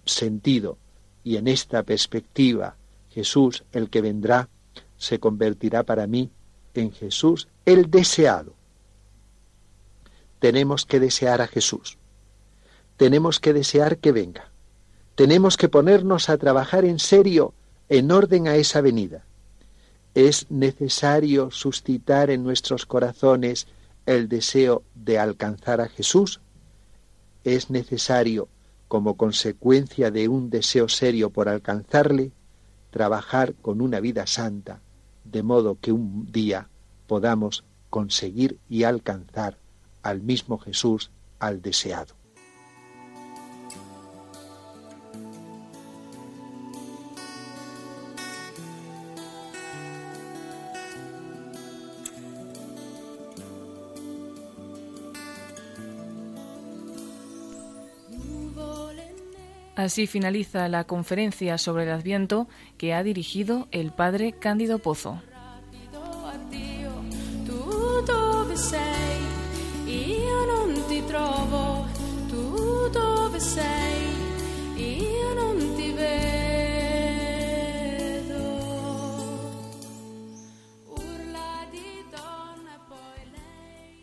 sentido 0.04 0.78
y 1.22 1.36
en 1.36 1.48
esta 1.48 1.82
perspectiva, 1.82 2.76
Jesús, 3.10 3.64
el 3.72 3.90
que 3.90 4.02
vendrá, 4.02 4.48
se 4.96 5.18
convertirá 5.18 5.82
para 5.82 6.06
mí 6.06 6.30
en 6.74 6.92
Jesús 6.92 7.48
el 7.64 7.90
deseado. 7.90 8.54
Tenemos 10.38 10.84
que 10.84 11.00
desear 11.00 11.40
a 11.40 11.46
Jesús. 11.46 11.96
Tenemos 12.96 13.40
que 13.40 13.52
desear 13.52 13.98
que 13.98 14.12
venga. 14.12 14.50
Tenemos 15.14 15.56
que 15.56 15.68
ponernos 15.68 16.28
a 16.28 16.36
trabajar 16.36 16.84
en 16.84 16.98
serio 16.98 17.54
en 17.88 18.10
orden 18.10 18.48
a 18.48 18.56
esa 18.56 18.80
venida. 18.80 19.24
Es 20.14 20.50
necesario 20.50 21.50
suscitar 21.50 22.30
en 22.30 22.44
nuestros 22.44 22.86
corazones 22.86 23.66
el 24.06 24.28
deseo 24.28 24.82
de 24.94 25.18
alcanzar 25.18 25.80
a 25.80 25.88
Jesús. 25.88 26.40
Es 27.42 27.70
necesario, 27.70 28.48
como 28.88 29.16
consecuencia 29.16 30.10
de 30.10 30.28
un 30.28 30.50
deseo 30.50 30.88
serio 30.88 31.30
por 31.30 31.48
alcanzarle, 31.48 32.32
trabajar 32.90 33.54
con 33.54 33.80
una 33.80 34.00
vida 34.00 34.26
santa, 34.26 34.80
de 35.24 35.42
modo 35.42 35.78
que 35.80 35.92
un 35.92 36.30
día 36.30 36.68
podamos 37.06 37.64
conseguir 37.90 38.58
y 38.68 38.84
alcanzar 38.84 39.58
al 40.02 40.20
mismo 40.20 40.58
Jesús, 40.58 41.10
al 41.38 41.62
deseado. 41.62 42.14
Así 59.84 60.06
finaliza 60.06 60.66
la 60.70 60.84
conferencia 60.84 61.58
sobre 61.58 61.82
el 61.82 61.90
Adviento 61.90 62.48
que 62.78 62.94
ha 62.94 63.02
dirigido 63.02 63.68
el 63.70 63.92
padre 63.92 64.32
Cándido 64.32 64.78
Pozo. 64.78 65.20